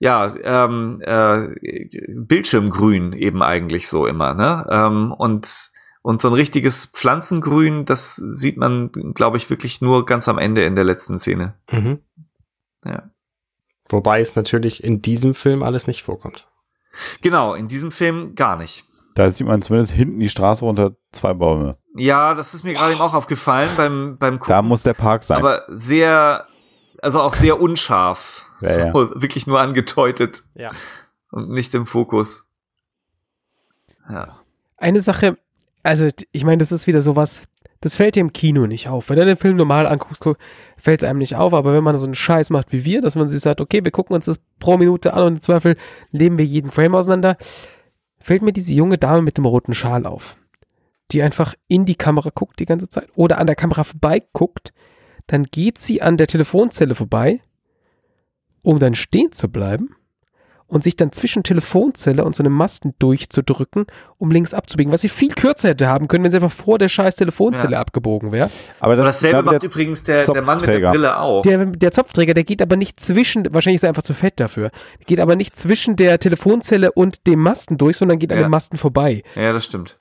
ja, 0.00 0.28
ähm, 0.42 1.00
äh, 1.00 1.48
Bildschirmgrün 2.14 3.14
eben 3.14 3.42
eigentlich 3.42 3.88
so 3.88 4.06
immer, 4.06 4.34
ne? 4.34 4.66
Ähm, 4.70 5.12
und 5.16 5.72
und 6.04 6.20
so 6.20 6.28
ein 6.28 6.34
richtiges 6.34 6.84
Pflanzengrün, 6.84 7.86
das 7.86 8.16
sieht 8.16 8.58
man, 8.58 8.92
glaube 9.14 9.38
ich, 9.38 9.48
wirklich 9.48 9.80
nur 9.80 10.04
ganz 10.04 10.28
am 10.28 10.36
Ende 10.36 10.62
in 10.66 10.74
der 10.74 10.84
letzten 10.84 11.18
Szene. 11.18 11.54
Mhm. 11.72 12.00
Ja. 12.84 13.08
Wobei 13.88 14.20
es 14.20 14.36
natürlich 14.36 14.84
in 14.84 15.00
diesem 15.00 15.34
Film 15.34 15.62
alles 15.62 15.86
nicht 15.86 16.02
vorkommt. 16.02 16.46
Genau, 17.22 17.54
in 17.54 17.68
diesem 17.68 17.90
Film 17.90 18.34
gar 18.34 18.56
nicht. 18.56 18.84
Da 19.14 19.30
sieht 19.30 19.46
man 19.46 19.62
zumindest 19.62 19.92
hinten 19.92 20.20
die 20.20 20.28
Straße 20.28 20.62
runter 20.62 20.94
zwei 21.10 21.32
Bäume. 21.32 21.78
Ja, 21.96 22.34
das 22.34 22.52
ist 22.52 22.64
mir 22.64 22.74
gerade 22.74 22.92
eben 22.92 23.00
auch 23.00 23.14
aufgefallen 23.14 23.70
beim, 23.74 24.18
beim 24.18 24.38
Gucken. 24.38 24.52
Da 24.52 24.60
muss 24.60 24.82
der 24.82 24.92
Park 24.94 25.24
sein. 25.24 25.38
aber 25.38 25.62
sehr, 25.68 26.46
also 27.00 27.22
auch 27.22 27.34
sehr 27.34 27.58
unscharf. 27.62 28.44
Ja, 28.60 28.92
so, 28.92 29.10
Wirklich 29.14 29.46
nur 29.46 29.58
angedeutet 29.58 30.42
Ja. 30.54 30.70
und 31.30 31.48
nicht 31.48 31.72
im 31.74 31.86
Fokus. 31.86 32.50
Ja. 34.10 34.38
Eine 34.76 35.00
Sache, 35.00 35.38
also 35.84 36.08
ich 36.32 36.44
meine, 36.44 36.58
das 36.58 36.72
ist 36.72 36.86
wieder 36.88 37.02
sowas, 37.02 37.42
das 37.80 37.96
fällt 37.96 38.16
dir 38.16 38.20
im 38.20 38.32
Kino 38.32 38.66
nicht 38.66 38.88
auf. 38.88 39.10
Wenn 39.10 39.18
du 39.18 39.26
den 39.26 39.36
Film 39.36 39.56
normal 39.56 39.86
anguckst, 39.86 40.24
fällt 40.78 41.02
es 41.02 41.08
einem 41.08 41.18
nicht 41.18 41.36
auf, 41.36 41.52
aber 41.52 41.74
wenn 41.74 41.84
man 41.84 41.96
so 41.96 42.06
einen 42.06 42.14
Scheiß 42.14 42.50
macht 42.50 42.72
wie 42.72 42.84
wir, 42.84 43.02
dass 43.02 43.14
man 43.14 43.28
sich 43.28 43.42
sagt, 43.42 43.60
okay, 43.60 43.84
wir 43.84 43.90
gucken 43.90 44.16
uns 44.16 44.24
das 44.24 44.40
pro 44.58 44.78
Minute 44.78 45.12
an 45.12 45.24
und 45.24 45.34
im 45.34 45.40
Zweifel 45.40 45.76
leben 46.10 46.38
wir 46.38 46.46
jeden 46.46 46.70
Frame 46.70 46.94
auseinander, 46.94 47.36
fällt 48.18 48.40
mir 48.40 48.54
diese 48.54 48.72
junge 48.72 48.96
Dame 48.96 49.20
mit 49.20 49.36
dem 49.36 49.44
roten 49.44 49.74
Schal 49.74 50.06
auf, 50.06 50.38
die 51.12 51.22
einfach 51.22 51.54
in 51.68 51.84
die 51.84 51.94
Kamera 51.94 52.30
guckt 52.34 52.58
die 52.58 52.64
ganze 52.64 52.88
Zeit 52.88 53.08
oder 53.14 53.38
an 53.38 53.46
der 53.46 53.56
Kamera 53.56 53.84
vorbei 53.84 54.22
guckt, 54.32 54.72
dann 55.26 55.44
geht 55.44 55.76
sie 55.78 56.00
an 56.00 56.16
der 56.16 56.26
Telefonzelle 56.26 56.94
vorbei, 56.94 57.40
um 58.62 58.78
dann 58.78 58.94
stehen 58.94 59.32
zu 59.32 59.48
bleiben 59.48 59.90
und 60.66 60.82
sich 60.82 60.96
dann 60.96 61.12
zwischen 61.12 61.42
Telefonzelle 61.42 62.24
und 62.24 62.34
so 62.34 62.42
einem 62.42 62.52
Masten 62.52 62.94
durchzudrücken, 62.98 63.86
um 64.18 64.30
links 64.30 64.54
abzubiegen, 64.54 64.92
was 64.92 65.02
sie 65.02 65.08
viel 65.08 65.28
kürzer 65.34 65.68
hätte 65.70 65.88
haben 65.88 66.08
können, 66.08 66.24
wenn 66.24 66.30
sie 66.30 66.38
einfach 66.38 66.50
vor 66.50 66.78
der 66.78 66.88
scheiß 66.88 67.16
Telefonzelle 67.16 67.72
Ja. 67.72 67.80
abgebogen 67.80 68.32
wäre. 68.32 68.50
aber 68.80 68.96
das 68.96 69.20
dasselbe 69.20 69.42
macht 69.42 69.62
übrigens 69.62 70.02
der, 70.04 70.24
der 70.24 70.42
Mann 70.42 70.58
mit 70.60 70.68
der. 70.68 70.90
Brille 70.90 71.18
auch. 71.18 71.42
Der, 71.42 71.66
der 71.66 71.92
Zopfträger, 71.92 72.34
der 72.34 72.44
geht 72.44 72.62
aber 72.62 72.76
nicht 72.76 72.98
zwischen, 72.98 73.46
wahrscheinlich 73.52 73.76
ist 73.76 73.82
er 73.84 73.90
einfach 73.90 74.02
zu 74.02 74.14
fett 74.14 74.40
dafür, 74.40 74.70
geht 75.06 75.20
aber 75.20 75.36
nicht 75.36 75.54
zwischen 75.56 75.96
der 75.96 76.18
Telefonzelle 76.18 76.92
und 76.92 77.26
dem 77.26 77.40
Masten 77.40 77.78
durch, 77.78 77.96
sondern 77.96 78.18
geht 78.18 78.32
an 78.32 78.38
Ja. 78.38 78.44
dem 78.46 78.50
Masten 78.50 78.78
vorbei. 78.78 79.22
ja, 79.36 79.52
das 79.52 79.64
stimmt. 79.66 79.98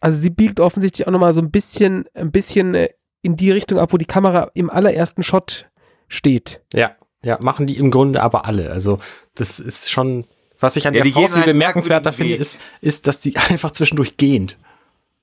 Also 0.00 0.18
sie 0.18 0.30
biegt 0.30 0.58
offensichtlich 0.60 1.06
auch 1.06 1.12
nochmal 1.12 1.32
so 1.32 1.40
ein 1.40 1.50
bisschen, 1.50 2.04
ein 2.14 2.32
bisschen 2.32 2.74
äh, 2.74 2.88
in 3.22 3.36
die 3.36 3.50
Richtung 3.52 3.78
ab, 3.78 3.92
wo 3.92 3.96
die 3.96 4.04
Kamera 4.04 4.50
im 4.54 4.68
allerersten 4.68 5.22
Shot 5.22 5.66
steht. 6.08 6.60
Ja, 6.74 6.92
ja, 7.24 7.38
machen 7.40 7.66
die 7.66 7.76
im 7.76 7.92
Grunde 7.92 8.20
aber 8.20 8.46
alle. 8.46 8.70
Also 8.72 8.98
das 9.34 9.58
ist 9.60 9.90
schon, 9.90 10.24
was 10.60 10.76
ich 10.76 10.86
an 10.86 10.94
Ja, 10.94 11.02
der 11.04 11.12
Frau 11.12 11.26
viel 11.26 11.36
halt 11.36 11.46
bemerkenswerter 11.46 12.12
finde, 12.12 12.34
ist, 12.36 12.58
ist, 12.80 13.06
dass 13.06 13.20
die 13.20 13.36
einfach 13.48 13.70
zwischendurch 13.72 14.16
gehend. 14.16 14.56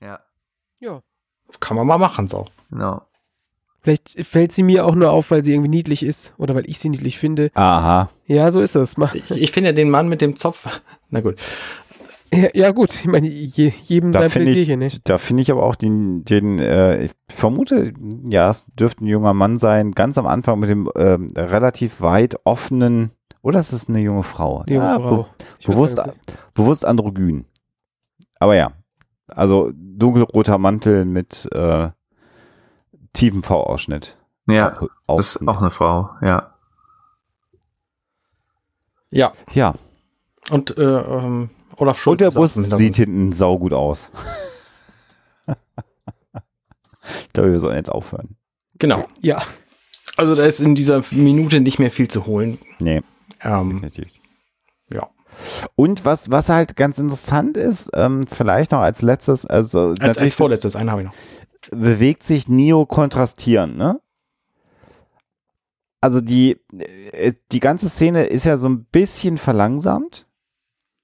Ja, 0.00 0.20
Ja. 0.80 1.02
Kann 1.58 1.76
man 1.76 1.86
mal 1.86 1.98
machen 1.98 2.28
so. 2.28 2.44
genau. 2.70 3.02
Vielleicht 3.82 4.26
fällt 4.26 4.52
sie 4.52 4.62
mir 4.62 4.84
auch 4.84 4.94
nur 4.94 5.10
auf, 5.10 5.30
weil 5.30 5.42
sie 5.42 5.52
irgendwie 5.54 5.70
niedlich 5.70 6.02
ist 6.02 6.34
oder 6.36 6.54
weil 6.54 6.68
ich 6.68 6.78
sie 6.78 6.90
niedlich 6.90 7.18
finde. 7.18 7.50
Aha. 7.54 8.10
Ja, 8.26 8.52
so 8.52 8.60
ist 8.60 8.74
das. 8.74 8.98
Mach- 8.98 9.14
Ich, 9.14 9.30
ich 9.30 9.52
finde 9.52 9.72
den 9.72 9.88
Mann 9.88 10.08
mit 10.08 10.20
dem 10.20 10.36
Zopf, 10.36 10.68
na 11.10 11.20
gut. 11.22 11.36
Ja, 12.32 12.48
ja 12.54 12.70
gut, 12.72 12.94
ich 12.94 13.06
meine, 13.06 13.26
je, 13.26 13.72
jedem 13.84 14.12
Da 14.12 14.20
sein 14.20 14.30
finde 14.30 14.52
ich, 14.52 14.68
ne? 14.68 14.88
da 15.04 15.18
finde 15.18 15.42
ich 15.42 15.50
aber 15.50 15.64
auch 15.64 15.74
den, 15.74 16.24
den 16.24 16.58
äh, 16.60 17.06
ich 17.06 17.12
vermute, 17.28 17.92
ja, 18.28 18.50
es 18.50 18.66
dürfte 18.78 19.02
ein 19.04 19.08
junger 19.08 19.34
Mann 19.34 19.58
sein, 19.58 19.92
ganz 19.92 20.16
am 20.18 20.26
Anfang 20.26 20.60
mit 20.60 20.68
dem 20.70 20.88
ähm, 20.96 21.28
relativ 21.34 22.00
weit 22.02 22.36
offenen, 22.44 23.10
oder 23.42 23.60
ist 23.60 23.72
es 23.72 23.88
eine 23.88 24.00
junge 24.00 24.22
Frau? 24.22 24.64
Junge 24.66 24.84
Ja, 24.84 24.98
Frau. 25.00 25.22
be 25.22 25.26
bewusst, 25.66 25.96
sagen, 25.96 26.12
bewusst 26.54 26.84
androgyn. 26.84 27.44
Aber 28.38 28.54
ja, 28.56 28.72
also 29.28 29.70
dunkelroter 29.74 30.58
Mantel 30.58 31.04
mit 31.04 31.48
äh, 31.52 31.90
tiefem 33.12 33.42
V-Ausschnitt. 33.42 34.16
Ja, 34.48 34.78
Au- 35.06 35.16
das 35.18 35.36
ist 35.36 35.46
auch 35.48 35.60
eine 35.60 35.70
Frau, 35.70 36.10
ja. 36.22 36.54
Ja, 39.10 39.32
Ja, 39.52 39.74
und 40.50 40.76
äh, 40.78 40.82
ähm, 40.82 41.50
Olaf 41.76 41.98
Schulz. 42.00 42.12
und 42.12 42.20
der 42.20 42.30
Bus 42.30 42.54
sieht 42.54 42.96
hinten 42.96 43.32
saugut 43.32 43.72
aus. 43.72 44.10
ich 47.26 47.32
glaube, 47.32 47.52
wir 47.52 47.58
sollen 47.60 47.76
jetzt 47.76 47.90
aufhören. 47.90 48.36
Genau. 48.78 49.04
Ja, 49.20 49.42
Also 50.16 50.34
da 50.34 50.44
ist 50.44 50.60
in 50.60 50.74
dieser 50.74 51.02
Minute 51.10 51.60
nicht 51.60 51.78
mehr 51.78 51.90
viel 51.90 52.08
zu 52.08 52.26
holen. 52.26 52.58
Nee, 52.78 53.02
Ähm, 53.42 53.80
definitiv. 53.82 54.12
ja. 54.92 55.08
Und 55.76 56.04
was, 56.04 56.30
was 56.30 56.48
halt 56.48 56.76
ganz 56.76 56.98
interessant 56.98 57.56
ist, 57.56 57.90
ähm, 57.94 58.26
vielleicht 58.26 58.72
noch 58.72 58.80
als 58.80 59.00
letztes, 59.02 59.46
also 59.46 59.94
Als, 60.00 60.18
als 60.18 60.34
vorletztes, 60.34 60.76
einen 60.76 60.90
habe 60.90 61.02
ich 61.02 61.06
noch. 61.08 61.14
bewegt 61.70 62.22
sich 62.22 62.48
Neo 62.48 62.84
kontrastierend, 62.86 63.76
ne? 63.78 64.00
Also 66.02 66.20
die, 66.20 66.58
äh, 67.12 67.34
die 67.52 67.60
ganze 67.60 67.88
Szene 67.88 68.24
ist 68.24 68.44
ja 68.44 68.56
so 68.56 68.68
ein 68.68 68.84
bisschen 68.86 69.38
verlangsamt, 69.38 70.26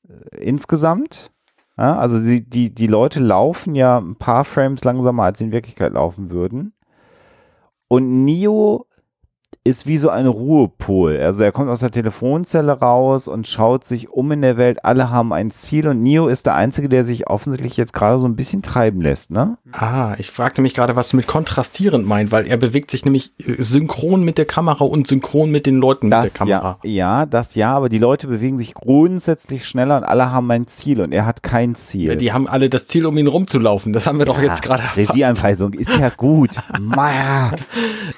äh, 0.08 0.38
insgesamt. 0.38 1.30
Ja, 1.78 1.98
also 1.98 2.18
die, 2.22 2.48
die, 2.48 2.74
die 2.74 2.86
Leute 2.86 3.20
laufen 3.20 3.74
ja 3.74 3.98
ein 3.98 4.16
paar 4.16 4.44
Frames 4.44 4.82
langsamer, 4.84 5.24
als 5.24 5.38
sie 5.38 5.44
in 5.44 5.52
Wirklichkeit 5.52 5.92
laufen 5.92 6.30
würden. 6.30 6.72
Und 7.88 8.24
Neo 8.24 8.86
ist 9.66 9.86
wie 9.86 9.98
so 9.98 10.08
ein 10.10 10.26
Ruhepol. 10.26 11.18
Also 11.20 11.42
er 11.42 11.52
kommt 11.52 11.68
aus 11.70 11.80
der 11.80 11.90
Telefonzelle 11.90 12.72
raus 12.72 13.28
und 13.28 13.46
schaut 13.46 13.84
sich 13.84 14.08
um 14.10 14.30
in 14.32 14.42
der 14.42 14.56
Welt. 14.56 14.84
Alle 14.84 15.10
haben 15.10 15.32
ein 15.32 15.50
Ziel 15.50 15.88
und 15.88 16.02
Neo 16.02 16.28
ist 16.28 16.46
der 16.46 16.54
Einzige, 16.54 16.88
der 16.88 17.04
sich 17.04 17.28
offensichtlich 17.28 17.76
jetzt 17.76 17.92
gerade 17.92 18.18
so 18.18 18.26
ein 18.26 18.36
bisschen 18.36 18.62
treiben 18.62 19.00
lässt, 19.00 19.30
ne? 19.30 19.58
Ah, 19.72 20.14
ich 20.18 20.30
fragte 20.30 20.62
mich 20.62 20.72
gerade, 20.74 20.96
was 20.96 21.08
du 21.10 21.16
mit 21.16 21.26
kontrastierend 21.26 22.06
meint, 22.06 22.32
weil 22.32 22.46
er 22.46 22.56
bewegt 22.56 22.90
sich 22.90 23.04
nämlich 23.04 23.32
äh, 23.40 23.60
synchron 23.62 24.22
mit 24.24 24.38
der 24.38 24.44
Kamera 24.46 24.84
und 24.84 25.06
synchron 25.06 25.50
mit 25.50 25.66
den 25.66 25.76
Leuten 25.78 26.06
mit 26.06 26.12
der 26.14 26.22
Das 26.22 26.34
Kamera. 26.34 26.78
ja, 26.82 26.90
ja, 26.90 27.26
das 27.26 27.54
ja, 27.56 27.72
aber 27.74 27.88
die 27.88 27.98
Leute 27.98 28.26
bewegen 28.28 28.58
sich 28.58 28.74
grundsätzlich 28.74 29.66
schneller 29.66 29.96
und 29.98 30.04
alle 30.04 30.30
haben 30.30 30.50
ein 30.50 30.66
Ziel 30.68 31.00
und 31.00 31.12
er 31.12 31.26
hat 31.26 31.42
kein 31.42 31.74
Ziel. 31.74 32.16
Die 32.16 32.32
haben 32.32 32.46
alle 32.48 32.70
das 32.70 32.86
Ziel, 32.86 33.04
um 33.06 33.16
ihn 33.18 33.26
rumzulaufen. 33.26 33.92
Das 33.92 34.06
haben 34.06 34.18
wir 34.18 34.26
doch 34.26 34.40
jetzt 34.40 34.62
gerade 34.62 34.82
erfasst. 34.82 35.10
Regieanweisung 35.10 35.72
ist 35.74 35.96
ja 35.98 36.10
gut. 36.16 36.50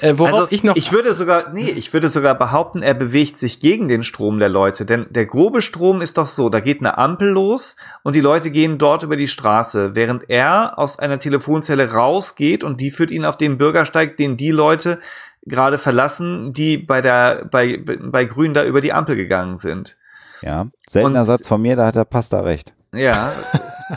Äh, 0.01 0.15
worauf 0.19 0.35
Also 0.35 0.47
ich 0.51 0.63
noch. 0.65 0.77
ich 0.77 0.93
würde 0.93 1.15
sogar 1.15 1.38
sogar, 1.39 1.53
nee, 1.53 1.71
ich 1.71 1.93
würde 1.93 2.09
sogar 2.09 2.35
behaupten, 2.37 2.83
er 2.83 2.95
bewegt 2.95 3.39
sich 3.39 3.61
gegen 3.61 3.89
den 3.89 4.03
Strom 4.03 4.39
der 4.39 4.49
Leute. 4.49 4.85
Denn 4.85 5.07
der 5.11 5.27
grobe 5.27 5.63
Strom 5.63 6.01
ist 6.01 6.19
doch 6.19 6.27
so, 6.27 6.49
da 6.49 6.61
geht 6.61 6.81
eine 6.81 6.99
Ampel 6.99 7.29
los 7.29 7.77
und 8.03 8.15
die 8.15 8.21
Leute 8.21 8.51
gehen 8.51 8.79
dort 8.79 9.03
über 9.03 9.17
die 9.17 9.29
Straße, 9.29 9.95
während 9.95 10.29
er 10.29 10.79
aus 10.79 10.99
einer 10.99 11.19
Telefonzelle 11.19 11.93
rausgeht 11.93 12.65
und 12.65 12.81
die 12.81 12.91
führt 12.91 13.11
ihn 13.11 13.25
auf 13.25 13.37
den 13.37 13.59
Bürgersteig, 13.59 14.17
den 14.17 14.37
die 14.37 14.51
Leute 14.51 14.99
gerade 15.47 15.79
verlassen, 15.79 16.53
die 16.53 16.77
bei 16.79 17.01
der, 17.01 17.47
bei, 17.51 17.79
bei 17.85 18.25
Grün 18.25 18.55
da 18.55 18.65
über 18.65 18.81
die 18.81 18.93
Ampel 18.93 19.17
gegangen 19.17 19.57
sind. 19.57 19.97
Ja, 20.43 20.67
seltener 20.89 21.21
Und- 21.21 21.27
Satz 21.27 21.49
von 21.49 21.61
mir, 21.63 21.77
da 21.77 21.87
hat 21.87 21.97
der 21.97 22.05
Pasta 22.05 22.41
recht. 22.41 22.75
Ja. 22.93 23.33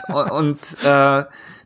und 0.08 0.30
und 0.32 0.58
äh, 0.84 1.24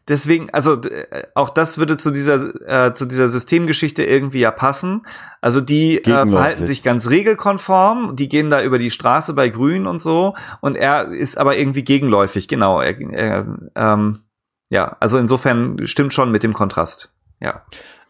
deswegen, 0.08 0.50
also 0.50 0.80
äh, 0.82 1.26
auch 1.34 1.50
das 1.50 1.78
würde 1.78 1.96
zu 1.96 2.10
dieser 2.10 2.86
äh, 2.88 2.92
zu 2.94 3.06
dieser 3.06 3.28
Systemgeschichte 3.28 4.04
irgendwie 4.04 4.40
ja 4.40 4.50
passen. 4.50 5.02
Also 5.40 5.60
die 5.60 5.98
äh, 5.98 6.26
verhalten 6.26 6.64
sich 6.64 6.82
ganz 6.82 7.08
regelkonform, 7.10 8.16
die 8.16 8.28
gehen 8.28 8.50
da 8.50 8.62
über 8.62 8.78
die 8.78 8.90
Straße 8.90 9.34
bei 9.34 9.48
Grün 9.48 9.86
und 9.86 10.00
so 10.00 10.34
und 10.60 10.76
er 10.76 11.08
ist 11.08 11.38
aber 11.38 11.56
irgendwie 11.56 11.84
gegenläufig, 11.84 12.48
genau. 12.48 12.80
Er, 12.80 13.00
er, 13.00 13.46
ähm, 13.74 14.20
ja, 14.68 14.96
also 15.00 15.18
insofern 15.18 15.86
stimmt 15.86 16.12
schon 16.12 16.32
mit 16.32 16.42
dem 16.42 16.52
Kontrast. 16.52 17.12
Ja. 17.40 17.64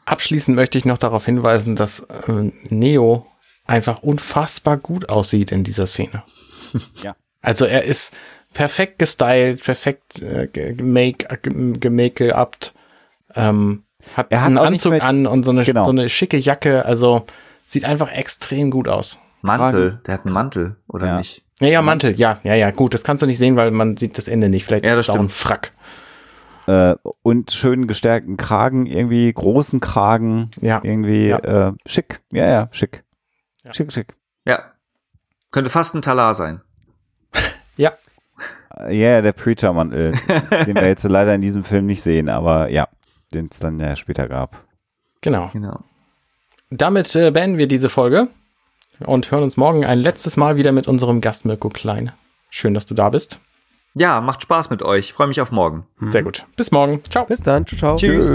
Abschließend 0.04 0.56
möchte 0.56 0.78
ich 0.78 0.84
noch 0.84 0.98
darauf 0.98 1.24
hinweisen, 1.24 1.74
dass 1.74 2.00
äh, 2.00 2.52
Neo 2.68 3.26
einfach 3.66 4.02
unfassbar 4.02 4.76
gut 4.76 5.08
aussieht 5.08 5.52
in 5.52 5.64
dieser 5.64 5.86
Szene. 5.86 6.22
Ja. 7.02 7.16
Also 7.40 7.64
er 7.64 7.84
ist 7.84 8.12
perfekt 8.56 8.98
gestylt, 8.98 9.62
perfekt 9.62 10.20
äh, 10.22 10.46
ge- 10.48 10.74
gemake, 10.74 11.26
äh, 11.30 11.36
gemake-upt, 11.78 12.72
ähm, 13.34 13.84
hat 14.16 14.28
Er 14.30 14.40
hat 14.40 14.46
einen 14.48 14.58
Anzug 14.58 14.92
mehr- 14.92 15.02
an 15.04 15.26
und 15.26 15.44
so 15.44 15.50
eine, 15.50 15.64
Genau. 15.64 15.84
so 15.84 15.90
eine 15.90 16.08
schicke 16.08 16.38
Jacke, 16.38 16.84
also 16.86 17.26
sieht 17.64 17.84
einfach 17.84 18.10
extrem 18.10 18.70
gut 18.70 18.88
aus. 18.88 19.20
Mantel, 19.42 20.00
der 20.06 20.14
hat 20.14 20.24
einen 20.24 20.34
Mantel, 20.34 20.76
oder 20.88 21.06
Ja. 21.06 21.18
nicht? 21.18 21.44
Ja, 21.60 21.68
ja, 21.68 21.82
Mantel, 21.82 22.12
ja, 22.16 22.40
ja, 22.44 22.54
ja, 22.54 22.70
gut, 22.70 22.94
das 22.94 23.04
kannst 23.04 23.22
du 23.22 23.26
nicht 23.26 23.38
sehen, 23.38 23.56
weil 23.56 23.70
man 23.70 23.96
sieht 23.96 24.16
das 24.18 24.28
Ende 24.28 24.48
nicht. 24.48 24.64
Vielleicht 24.64 24.84
Ja, 24.84 24.90
das 24.90 25.00
ist 25.00 25.08
es 25.08 25.14
auch 25.14 25.18
ein. 25.20 25.28
Frack. 25.28 25.72
Äh, 26.66 26.96
und 27.22 27.52
schön 27.52 27.86
gestärkten 27.86 28.36
Kragen, 28.36 28.86
irgendwie 28.86 29.32
großen 29.32 29.80
Kragen, 29.80 30.50
Ja. 30.60 30.80
irgendwie 30.82 31.28
Ja. 31.28 31.38
Äh, 31.68 31.72
schick. 31.86 32.20
Ja, 32.32 32.46
ja, 32.46 32.68
schick. 32.72 33.04
Ja. 33.64 33.72
Schick, 33.74 33.92
schick. 33.92 34.14
Ja. 34.44 34.72
Könnte 35.52 35.70
fast 35.70 35.94
ein 35.94 36.02
Talar 36.02 36.34
sein. 36.34 36.60
Ja, 37.76 37.92
Äh, 38.78 38.96
Ja, 39.00 39.20
der 39.22 39.32
Preacher-Mantel, 39.32 40.12
den 40.66 40.74
wir 40.76 40.86
jetzt 40.86 41.04
leider 41.04 41.34
in 41.34 41.40
diesem 41.40 41.64
Film 41.64 41.86
nicht 41.86 42.02
sehen, 42.02 42.28
aber 42.28 42.70
ja, 42.70 42.88
den 43.34 43.48
es 43.50 43.58
dann 43.58 43.78
ja 43.80 43.96
später 43.96 44.28
gab. 44.28 44.64
genau. 45.20 45.50
Genau. 45.52 45.80
Damit 46.70 47.14
äh, 47.14 47.30
beenden 47.30 47.58
wir 47.58 47.68
diese 47.68 47.88
Folge 47.88 48.26
und 49.00 49.30
hören 49.30 49.44
uns 49.44 49.56
morgen 49.56 49.84
ein 49.84 49.98
letztes 50.00 50.36
Mal 50.36 50.56
wieder 50.56 50.72
mit 50.72 50.88
unserem 50.88 51.20
Gast 51.20 51.44
Mirko 51.44 51.68
Klein. 51.68 52.10
Schön, 52.50 52.74
dass 52.74 52.86
du 52.86 52.94
da 52.94 53.10
bist. 53.10 53.38
Ja, 53.94 54.20
macht 54.20 54.42
Spaß 54.42 54.68
mit 54.70 54.82
euch. 54.82 55.06
Ich 55.06 55.12
freue 55.12 55.28
mich 55.28 55.40
auf 55.40 55.52
morgen. 55.52 55.86
Sehr 56.00 56.22
gut. 56.22 56.44
Bis 56.56 56.72
morgen. 56.72 57.02
Ciao. 57.08 57.24
Bis 57.26 57.40
dann. 57.40 57.64
Ciao, 57.66 57.78
ciao. 57.78 57.96
Tschüss. 57.96 58.34